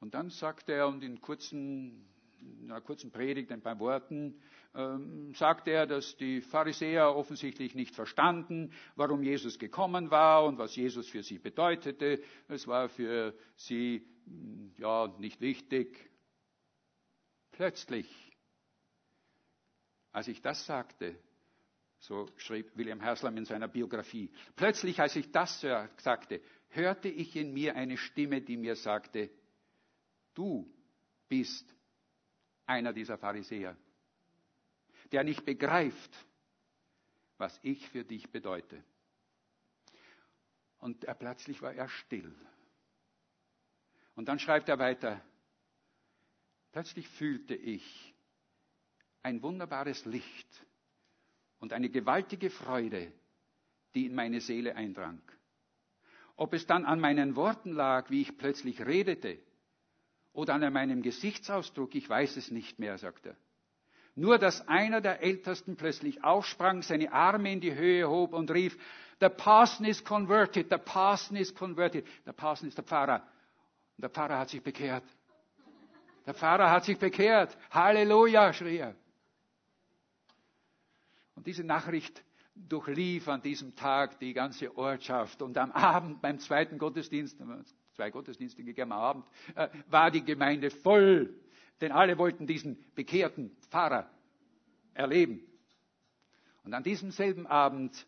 Und 0.00 0.14
dann 0.14 0.30
sagt 0.30 0.68
er, 0.68 0.88
und 0.88 1.02
in, 1.02 1.20
kurzen, 1.20 2.06
in 2.40 2.70
einer 2.70 2.80
kurzen 2.80 3.10
Predigt, 3.10 3.50
ein 3.50 3.62
paar 3.62 3.78
Worten, 3.78 4.40
ähm, 4.74 5.32
sagt 5.34 5.68
er, 5.68 5.86
dass 5.86 6.16
die 6.16 6.42
Pharisäer 6.42 7.14
offensichtlich 7.14 7.74
nicht 7.74 7.94
verstanden, 7.94 8.72
warum 8.94 9.22
Jesus 9.22 9.58
gekommen 9.58 10.10
war 10.10 10.44
und 10.44 10.58
was 10.58 10.76
Jesus 10.76 11.08
für 11.08 11.22
sie 11.22 11.38
bedeutete. 11.38 12.22
Es 12.48 12.66
war 12.66 12.88
für 12.88 13.34
sie 13.56 14.06
hm, 14.26 14.74
ja 14.76 15.14
nicht 15.18 15.40
wichtig. 15.40 16.10
Plötzlich, 17.52 18.06
als 20.12 20.28
ich 20.28 20.42
das 20.42 20.66
sagte, 20.66 21.18
so 22.00 22.28
schrieb 22.36 22.76
William 22.76 23.02
Haslam 23.02 23.38
in 23.38 23.46
seiner 23.46 23.68
Biografie, 23.68 24.30
plötzlich, 24.54 25.00
als 25.00 25.16
ich 25.16 25.30
das 25.32 25.60
sagte, 25.96 26.42
hörte 26.68 27.08
ich 27.08 27.34
in 27.34 27.54
mir 27.54 27.74
eine 27.74 27.96
Stimme, 27.96 28.42
die 28.42 28.58
mir 28.58 28.76
sagte, 28.76 29.30
Du 30.36 30.70
bist 31.28 31.74
einer 32.66 32.92
dieser 32.92 33.16
Pharisäer, 33.16 33.74
der 35.10 35.24
nicht 35.24 35.46
begreift, 35.46 36.26
was 37.38 37.58
ich 37.62 37.88
für 37.88 38.04
dich 38.04 38.30
bedeute. 38.30 38.84
Und 40.78 41.04
er, 41.04 41.14
plötzlich 41.14 41.62
war 41.62 41.72
er 41.72 41.88
still. 41.88 42.34
Und 44.14 44.28
dann 44.28 44.38
schreibt 44.38 44.68
er 44.68 44.78
weiter, 44.78 45.24
plötzlich 46.70 47.08
fühlte 47.08 47.54
ich 47.54 48.14
ein 49.22 49.42
wunderbares 49.42 50.04
Licht 50.04 50.66
und 51.60 51.72
eine 51.72 51.88
gewaltige 51.88 52.50
Freude, 52.50 53.10
die 53.94 54.04
in 54.04 54.14
meine 54.14 54.42
Seele 54.42 54.76
eindrang. 54.76 55.22
Ob 56.36 56.52
es 56.52 56.66
dann 56.66 56.84
an 56.84 57.00
meinen 57.00 57.36
Worten 57.36 57.72
lag, 57.72 58.10
wie 58.10 58.20
ich 58.20 58.36
plötzlich 58.36 58.84
redete, 58.84 59.45
oder 60.36 60.54
an 60.54 60.72
meinem 60.72 61.02
Gesichtsausdruck, 61.02 61.94
ich 61.94 62.08
weiß 62.08 62.36
es 62.36 62.50
nicht 62.50 62.78
mehr, 62.78 62.98
sagt 62.98 63.26
er. 63.26 63.36
Nur, 64.14 64.38
dass 64.38 64.66
einer 64.68 65.00
der 65.00 65.22
Ältesten 65.22 65.76
plötzlich 65.76 66.22
aufsprang, 66.22 66.82
seine 66.82 67.12
Arme 67.12 67.52
in 67.52 67.60
die 67.60 67.74
Höhe 67.74 68.08
hob 68.08 68.32
und 68.32 68.50
rief, 68.50 68.76
The 69.20 69.30
Parson 69.30 69.86
is 69.86 70.04
converted, 70.04 70.68
the 70.70 70.78
Parson 70.78 71.36
is 71.36 71.54
converted. 71.54 72.06
Der 72.26 72.32
Parson 72.32 72.68
ist 72.68 72.76
der 72.76 72.84
Pfarrer. 72.84 73.22
Und 73.96 74.02
der 74.02 74.10
Pfarrer 74.10 74.38
hat 74.38 74.50
sich 74.50 74.62
bekehrt. 74.62 75.04
Der 76.26 76.34
Pfarrer 76.34 76.70
hat 76.70 76.84
sich 76.84 76.98
bekehrt. 76.98 77.56
Halleluja, 77.70 78.52
schrie 78.52 78.78
er. 78.78 78.94
Und 81.34 81.46
diese 81.46 81.64
Nachricht 81.64 82.22
durchlief 82.54 83.28
an 83.28 83.40
diesem 83.40 83.74
Tag 83.74 84.18
die 84.18 84.34
ganze 84.34 84.76
Ortschaft. 84.76 85.40
Und 85.40 85.56
am 85.56 85.72
Abend 85.72 86.20
beim 86.20 86.38
zweiten 86.38 86.78
Gottesdienst, 86.78 87.38
zwei 87.96 88.10
Gottesdienste 88.10 88.62
gegeben 88.62 88.92
am 88.92 89.00
Abend, 89.00 89.26
äh, 89.54 89.68
war 89.88 90.10
die 90.10 90.22
Gemeinde 90.22 90.70
voll, 90.70 91.34
denn 91.80 91.92
alle 91.92 92.18
wollten 92.18 92.46
diesen 92.46 92.76
bekehrten 92.94 93.56
Pfarrer 93.70 94.10
erleben. 94.92 95.40
Und 96.62 96.74
an 96.74 96.82
diesem 96.82 97.10
selben 97.10 97.46
Abend 97.46 98.06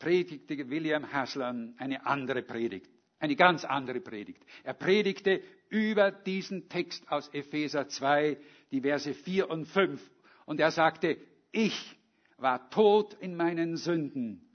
predigte 0.00 0.68
William 0.70 1.12
Haslan 1.12 1.74
eine 1.78 2.04
andere 2.04 2.42
Predigt, 2.42 2.90
eine 3.20 3.36
ganz 3.36 3.64
andere 3.64 4.00
Predigt. 4.00 4.44
Er 4.64 4.74
predigte 4.74 5.40
über 5.68 6.10
diesen 6.10 6.68
Text 6.68 7.08
aus 7.08 7.28
Epheser 7.28 7.86
2, 7.88 8.38
die 8.72 8.80
Verse 8.80 9.14
4 9.14 9.50
und 9.50 9.66
5. 9.66 10.00
Und 10.46 10.58
er 10.58 10.72
sagte, 10.72 11.16
ich 11.52 11.96
war 12.38 12.70
tot 12.70 13.14
in 13.14 13.36
meinen 13.36 13.76
Sünden, 13.76 14.48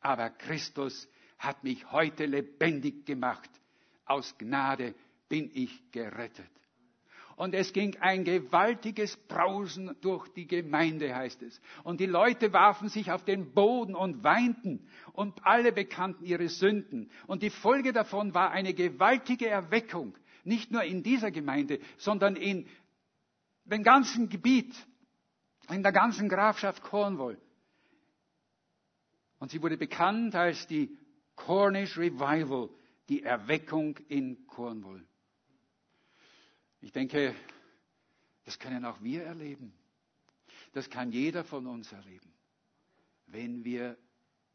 aber 0.00 0.30
Christus 0.30 1.06
hat 1.38 1.64
mich 1.64 1.92
heute 1.92 2.24
lebendig 2.24 3.04
gemacht 3.04 3.50
aus 4.12 4.36
Gnade 4.38 4.94
bin 5.28 5.50
ich 5.54 5.90
gerettet. 5.90 6.50
Und 7.36 7.54
es 7.54 7.72
ging 7.72 7.96
ein 8.00 8.24
gewaltiges 8.24 9.16
Brausen 9.16 9.96
durch 10.02 10.28
die 10.28 10.46
Gemeinde, 10.46 11.14
heißt 11.14 11.42
es. 11.42 11.60
Und 11.82 11.98
die 11.98 12.06
Leute 12.06 12.52
warfen 12.52 12.90
sich 12.90 13.10
auf 13.10 13.24
den 13.24 13.52
Boden 13.54 13.94
und 13.94 14.22
weinten 14.22 14.86
und 15.14 15.44
alle 15.44 15.72
bekannten 15.72 16.24
ihre 16.24 16.48
Sünden. 16.48 17.10
Und 17.26 17.42
die 17.42 17.50
Folge 17.50 17.92
davon 17.94 18.34
war 18.34 18.50
eine 18.50 18.74
gewaltige 18.74 19.48
Erweckung, 19.48 20.14
nicht 20.44 20.70
nur 20.70 20.82
in 20.84 21.02
dieser 21.02 21.30
Gemeinde, 21.30 21.80
sondern 21.96 22.36
in 22.36 22.68
dem 23.64 23.82
ganzen 23.82 24.28
Gebiet, 24.28 24.74
in 25.70 25.82
der 25.82 25.92
ganzen 25.92 26.28
Grafschaft 26.28 26.82
Cornwall. 26.82 27.38
Und 29.38 29.50
sie 29.50 29.62
wurde 29.62 29.78
bekannt 29.78 30.34
als 30.34 30.66
die 30.66 30.96
Cornish 31.34 31.96
Revival, 31.96 32.68
die 33.08 33.22
Erweckung 33.22 33.96
in 34.08 34.46
Cornwall. 34.46 35.04
Ich 36.80 36.92
denke, 36.92 37.34
das 38.44 38.58
können 38.58 38.84
auch 38.84 39.02
wir 39.02 39.24
erleben. 39.24 39.72
Das 40.72 40.88
kann 40.88 41.12
jeder 41.12 41.44
von 41.44 41.66
uns 41.66 41.92
erleben. 41.92 42.32
wenn 43.32 43.64
wir 43.64 43.96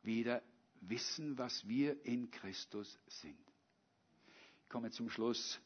wieder 0.03 0.41
wissen, 0.81 1.37
was 1.37 1.67
wir 1.67 2.05
in 2.05 2.29
Christus 2.31 2.99
sind. 3.07 3.39
Ich 4.63 4.69
komme 4.69 4.91
zum 4.91 5.09
Schluss. 5.09 5.59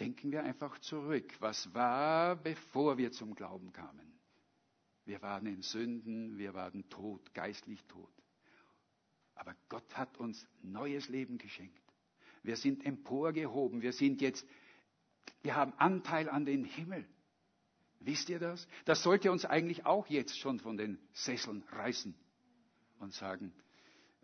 Denken 0.00 0.32
wir 0.32 0.42
einfach 0.42 0.78
zurück. 0.78 1.32
Was 1.40 1.72
war, 1.74 2.36
bevor 2.36 2.96
wir 2.96 3.12
zum 3.12 3.34
Glauben 3.34 3.72
kamen? 3.72 4.18
Wir 5.04 5.20
waren 5.20 5.46
in 5.46 5.62
Sünden, 5.62 6.38
wir 6.38 6.54
waren 6.54 6.88
tot, 6.88 7.34
geistlich 7.34 7.84
tot. 7.84 8.12
Aber 9.34 9.54
Gott 9.68 9.96
hat 9.96 10.18
uns 10.18 10.46
neues 10.62 11.08
Leben 11.08 11.38
geschenkt. 11.38 11.80
Wir 12.42 12.56
sind 12.56 12.84
emporgehoben, 12.84 13.82
wir 13.82 13.92
sind 13.92 14.20
jetzt, 14.20 14.46
wir 15.42 15.54
haben 15.54 15.72
Anteil 15.78 16.28
an 16.28 16.44
den 16.44 16.64
Himmel. 16.64 17.06
Wisst 18.00 18.28
ihr 18.28 18.40
das? 18.40 18.66
Das 18.84 19.02
sollte 19.02 19.30
uns 19.30 19.44
eigentlich 19.44 19.86
auch 19.86 20.08
jetzt 20.08 20.38
schon 20.38 20.58
von 20.58 20.76
den 20.76 20.98
Sesseln 21.12 21.62
reißen 21.70 22.14
und 22.98 23.12
sagen, 23.12 23.52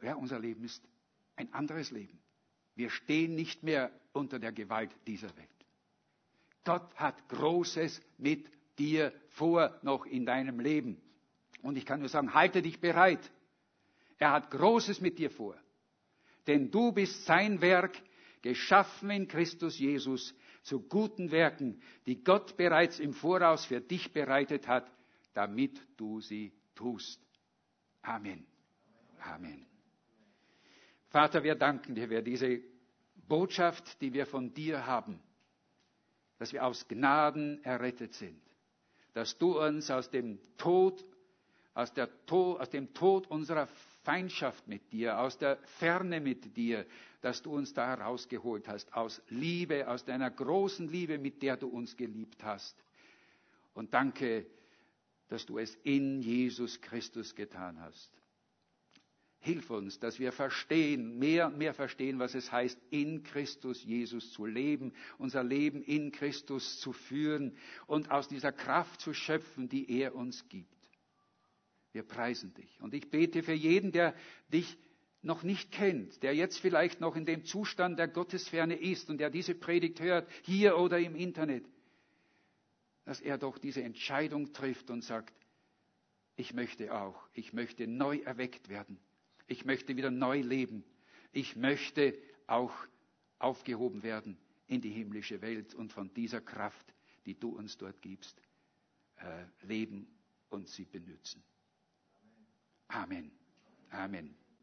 ja, 0.02 0.14
unser 0.14 0.40
Leben 0.40 0.64
ist 0.64 0.82
ein 1.36 1.52
anderes 1.52 1.90
Leben. 1.90 2.18
Wir 2.74 2.90
stehen 2.90 3.34
nicht 3.34 3.62
mehr 3.62 3.90
unter 4.12 4.38
der 4.38 4.52
Gewalt 4.52 4.94
dieser 5.06 5.34
Welt. 5.36 5.48
Gott 6.64 6.94
hat 6.96 7.28
Großes 7.28 8.00
mit 8.18 8.50
dir 8.78 9.12
vor 9.30 9.78
noch 9.82 10.06
in 10.06 10.26
deinem 10.26 10.60
Leben. 10.60 11.00
Und 11.62 11.76
ich 11.76 11.86
kann 11.86 12.00
nur 12.00 12.08
sagen, 12.08 12.34
halte 12.34 12.62
dich 12.62 12.80
bereit. 12.80 13.30
Er 14.18 14.32
hat 14.32 14.50
Großes 14.50 15.00
mit 15.00 15.18
dir 15.18 15.30
vor. 15.30 15.56
Denn 16.46 16.70
du 16.70 16.92
bist 16.92 17.24
sein 17.24 17.60
Werk, 17.60 18.00
geschaffen 18.42 19.10
in 19.10 19.28
Christus 19.28 19.78
Jesus 19.78 20.34
zu 20.62 20.80
guten 20.80 21.30
Werken, 21.30 21.80
die 22.06 22.22
Gott 22.22 22.56
bereits 22.56 22.98
im 22.98 23.12
Voraus 23.12 23.64
für 23.64 23.80
dich 23.80 24.12
bereitet 24.12 24.66
hat, 24.66 24.90
damit 25.34 25.80
du 25.96 26.20
sie 26.20 26.52
tust. 26.74 27.20
Amen. 28.02 28.46
Amen. 29.20 29.66
Vater, 31.08 31.42
wir 31.42 31.54
danken 31.54 31.94
dir 31.94 32.08
für 32.08 32.22
diese 32.22 32.60
Botschaft, 33.26 34.00
die 34.00 34.12
wir 34.12 34.26
von 34.26 34.52
dir 34.52 34.86
haben, 34.86 35.20
dass 36.38 36.52
wir 36.52 36.64
aus 36.64 36.86
Gnaden 36.86 37.62
errettet 37.64 38.14
sind, 38.14 38.40
dass 39.14 39.36
du 39.38 39.60
uns 39.60 39.90
aus 39.90 40.10
dem 40.10 40.38
Tod, 40.56 41.04
aus, 41.74 41.92
Tod, 42.26 42.60
aus 42.60 42.70
dem 42.70 42.92
Tod 42.94 43.26
unserer 43.26 43.68
Feindschaft 44.08 44.66
mit 44.66 44.90
dir, 44.90 45.18
aus 45.18 45.36
der 45.36 45.58
Ferne 45.78 46.18
mit 46.22 46.56
dir, 46.56 46.86
dass 47.20 47.42
du 47.42 47.52
uns 47.52 47.74
da 47.74 47.88
herausgeholt 47.88 48.66
hast, 48.66 48.94
aus 48.94 49.20
Liebe, 49.28 49.86
aus 49.86 50.02
deiner 50.02 50.30
großen 50.30 50.88
Liebe, 50.88 51.18
mit 51.18 51.42
der 51.42 51.58
du 51.58 51.68
uns 51.68 51.94
geliebt 51.94 52.42
hast. 52.42 52.74
Und 53.74 53.92
danke, 53.92 54.46
dass 55.28 55.44
du 55.44 55.58
es 55.58 55.74
in 55.82 56.22
Jesus 56.22 56.80
Christus 56.80 57.34
getan 57.34 57.78
hast. 57.82 58.10
Hilf 59.40 59.68
uns, 59.68 59.98
dass 60.00 60.18
wir 60.18 60.32
verstehen, 60.32 61.18
mehr 61.18 61.48
und 61.48 61.58
mehr 61.58 61.74
verstehen, 61.74 62.18
was 62.18 62.34
es 62.34 62.50
heißt, 62.50 62.80
in 62.88 63.24
Christus 63.24 63.84
Jesus 63.84 64.32
zu 64.32 64.46
leben, 64.46 64.94
unser 65.18 65.44
Leben 65.44 65.82
in 65.82 66.12
Christus 66.12 66.80
zu 66.80 66.94
führen 66.94 67.58
und 67.86 68.10
aus 68.10 68.26
dieser 68.26 68.52
Kraft 68.52 69.02
zu 69.02 69.12
schöpfen, 69.12 69.68
die 69.68 70.00
er 70.00 70.14
uns 70.14 70.48
gibt. 70.48 70.77
Wir 71.98 72.04
preisen 72.04 72.54
dich. 72.54 72.80
Und 72.80 72.94
ich 72.94 73.10
bete 73.10 73.42
für 73.42 73.54
jeden, 73.54 73.90
der 73.90 74.14
dich 74.52 74.78
noch 75.20 75.42
nicht 75.42 75.72
kennt, 75.72 76.22
der 76.22 76.32
jetzt 76.32 76.60
vielleicht 76.60 77.00
noch 77.00 77.16
in 77.16 77.26
dem 77.26 77.44
Zustand 77.44 77.98
der 77.98 78.06
Gottesferne 78.06 78.76
ist 78.76 79.10
und 79.10 79.18
der 79.18 79.30
diese 79.30 79.56
Predigt 79.56 79.98
hört, 79.98 80.30
hier 80.42 80.78
oder 80.78 81.00
im 81.00 81.16
Internet, 81.16 81.64
dass 83.04 83.20
er 83.20 83.36
doch 83.36 83.58
diese 83.58 83.82
Entscheidung 83.82 84.52
trifft 84.52 84.90
und 84.90 85.02
sagt, 85.02 85.34
ich 86.36 86.54
möchte 86.54 86.94
auch, 86.94 87.28
ich 87.34 87.52
möchte 87.52 87.88
neu 87.88 88.18
erweckt 88.18 88.68
werden, 88.68 89.00
ich 89.48 89.64
möchte 89.64 89.96
wieder 89.96 90.12
neu 90.12 90.40
leben, 90.40 90.84
ich 91.32 91.56
möchte 91.56 92.16
auch 92.46 92.72
aufgehoben 93.40 94.04
werden 94.04 94.38
in 94.68 94.80
die 94.80 94.92
himmlische 94.92 95.42
Welt 95.42 95.74
und 95.74 95.92
von 95.92 96.14
dieser 96.14 96.42
Kraft, 96.42 96.94
die 97.26 97.34
du 97.34 97.56
uns 97.56 97.76
dort 97.76 98.00
gibst, 98.02 98.40
äh, 99.16 99.46
leben 99.66 100.06
und 100.48 100.68
sie 100.68 100.84
benützen. 100.84 101.42
Amen. 102.94 103.30
Amen. 103.94 104.30